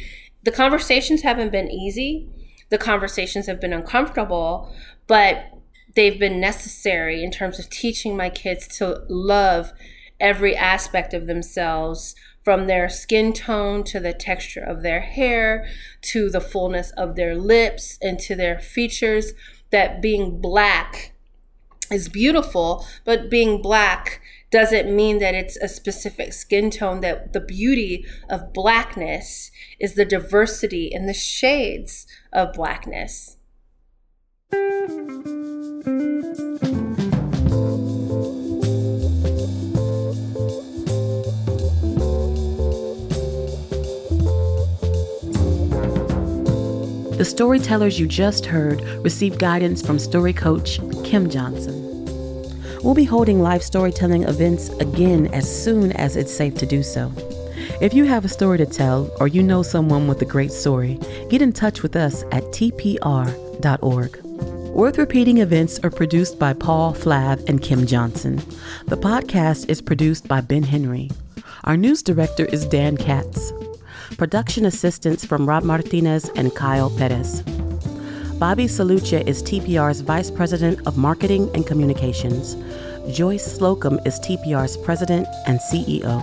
the 0.42 0.52
conversations 0.52 1.22
haven't 1.22 1.52
been 1.52 1.70
easy, 1.70 2.28
the 2.70 2.78
conversations 2.78 3.46
have 3.46 3.60
been 3.60 3.72
uncomfortable, 3.72 4.74
but 5.06 5.50
they've 5.94 6.18
been 6.18 6.40
necessary 6.40 7.24
in 7.24 7.30
terms 7.30 7.58
of 7.58 7.70
teaching 7.70 8.16
my 8.16 8.30
kids 8.30 8.68
to 8.78 9.04
love 9.08 9.72
every 10.20 10.56
aspect 10.56 11.14
of 11.14 11.26
themselves 11.26 12.14
from 12.42 12.66
their 12.66 12.88
skin 12.88 13.32
tone 13.32 13.84
to 13.84 14.00
the 14.00 14.12
texture 14.12 14.62
of 14.62 14.82
their 14.82 15.00
hair 15.00 15.68
to 16.00 16.30
the 16.30 16.40
fullness 16.40 16.90
of 16.92 17.14
their 17.14 17.34
lips 17.34 17.98
and 18.00 18.18
to 18.18 18.34
their 18.34 18.58
features 18.58 19.32
that 19.70 20.00
being 20.00 20.40
black 20.40 21.12
is 21.90 22.08
beautiful 22.08 22.86
but 23.04 23.30
being 23.30 23.60
black 23.60 24.20
doesn't 24.50 24.94
mean 24.94 25.18
that 25.18 25.34
it's 25.34 25.56
a 25.58 25.68
specific 25.68 26.32
skin 26.32 26.70
tone 26.70 27.00
that 27.00 27.32
the 27.32 27.40
beauty 27.40 28.04
of 28.30 28.52
blackness 28.52 29.50
is 29.78 29.94
the 29.94 30.04
diversity 30.06 30.92
and 30.92 31.08
the 31.08 31.14
shades 31.14 32.06
of 32.32 32.54
blackness 32.54 33.36
The 47.18 47.24
storytellers 47.24 47.98
you 47.98 48.06
just 48.06 48.46
heard 48.46 48.80
received 49.02 49.40
guidance 49.40 49.84
from 49.84 49.98
story 49.98 50.32
coach 50.32 50.78
Kim 51.02 51.28
Johnson. 51.28 51.74
We'll 52.84 52.94
be 52.94 53.02
holding 53.02 53.42
live 53.42 53.64
storytelling 53.64 54.22
events 54.22 54.68
again 54.68 55.26
as 55.34 55.64
soon 55.64 55.90
as 55.94 56.14
it's 56.14 56.32
safe 56.32 56.54
to 56.58 56.64
do 56.64 56.84
so. 56.84 57.12
If 57.80 57.92
you 57.92 58.04
have 58.04 58.24
a 58.24 58.28
story 58.28 58.56
to 58.58 58.66
tell 58.66 59.10
or 59.18 59.26
you 59.26 59.42
know 59.42 59.64
someone 59.64 60.06
with 60.06 60.22
a 60.22 60.26
great 60.26 60.52
story, 60.52 61.00
get 61.28 61.42
in 61.42 61.52
touch 61.52 61.82
with 61.82 61.96
us 61.96 62.22
at 62.30 62.44
tpr.org. 62.44 64.16
Worth 64.22 64.98
Repeating 64.98 65.38
events 65.38 65.80
are 65.80 65.90
produced 65.90 66.38
by 66.38 66.52
Paul 66.52 66.94
Flav 66.94 67.44
and 67.48 67.60
Kim 67.60 67.84
Johnson. 67.84 68.36
The 68.86 68.96
podcast 68.96 69.68
is 69.68 69.82
produced 69.82 70.28
by 70.28 70.40
Ben 70.40 70.62
Henry. 70.62 71.10
Our 71.64 71.76
news 71.76 72.00
director 72.00 72.44
is 72.44 72.64
Dan 72.64 72.96
Katz. 72.96 73.52
Production 74.16 74.64
assistance 74.64 75.24
from 75.24 75.48
Rob 75.48 75.62
Martinez 75.62 76.30
and 76.30 76.54
Kyle 76.54 76.90
Perez. 76.90 77.42
Bobby 78.38 78.64
Salucha 78.64 79.26
is 79.26 79.42
TPR's 79.42 80.00
Vice 80.00 80.30
President 80.30 80.84
of 80.86 80.96
Marketing 80.96 81.50
and 81.54 81.66
Communications. 81.66 82.56
Joyce 83.14 83.44
Slocum 83.44 84.00
is 84.04 84.18
TPR's 84.20 84.76
President 84.78 85.26
and 85.46 85.60
CEO. 85.60 86.22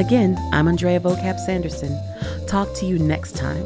Again, 0.00 0.36
I'm 0.52 0.68
Andrea 0.68 1.00
Vocab 1.00 1.38
Sanderson. 1.38 1.98
Talk 2.46 2.72
to 2.74 2.86
you 2.86 2.98
next 2.98 3.36
time. 3.36 3.64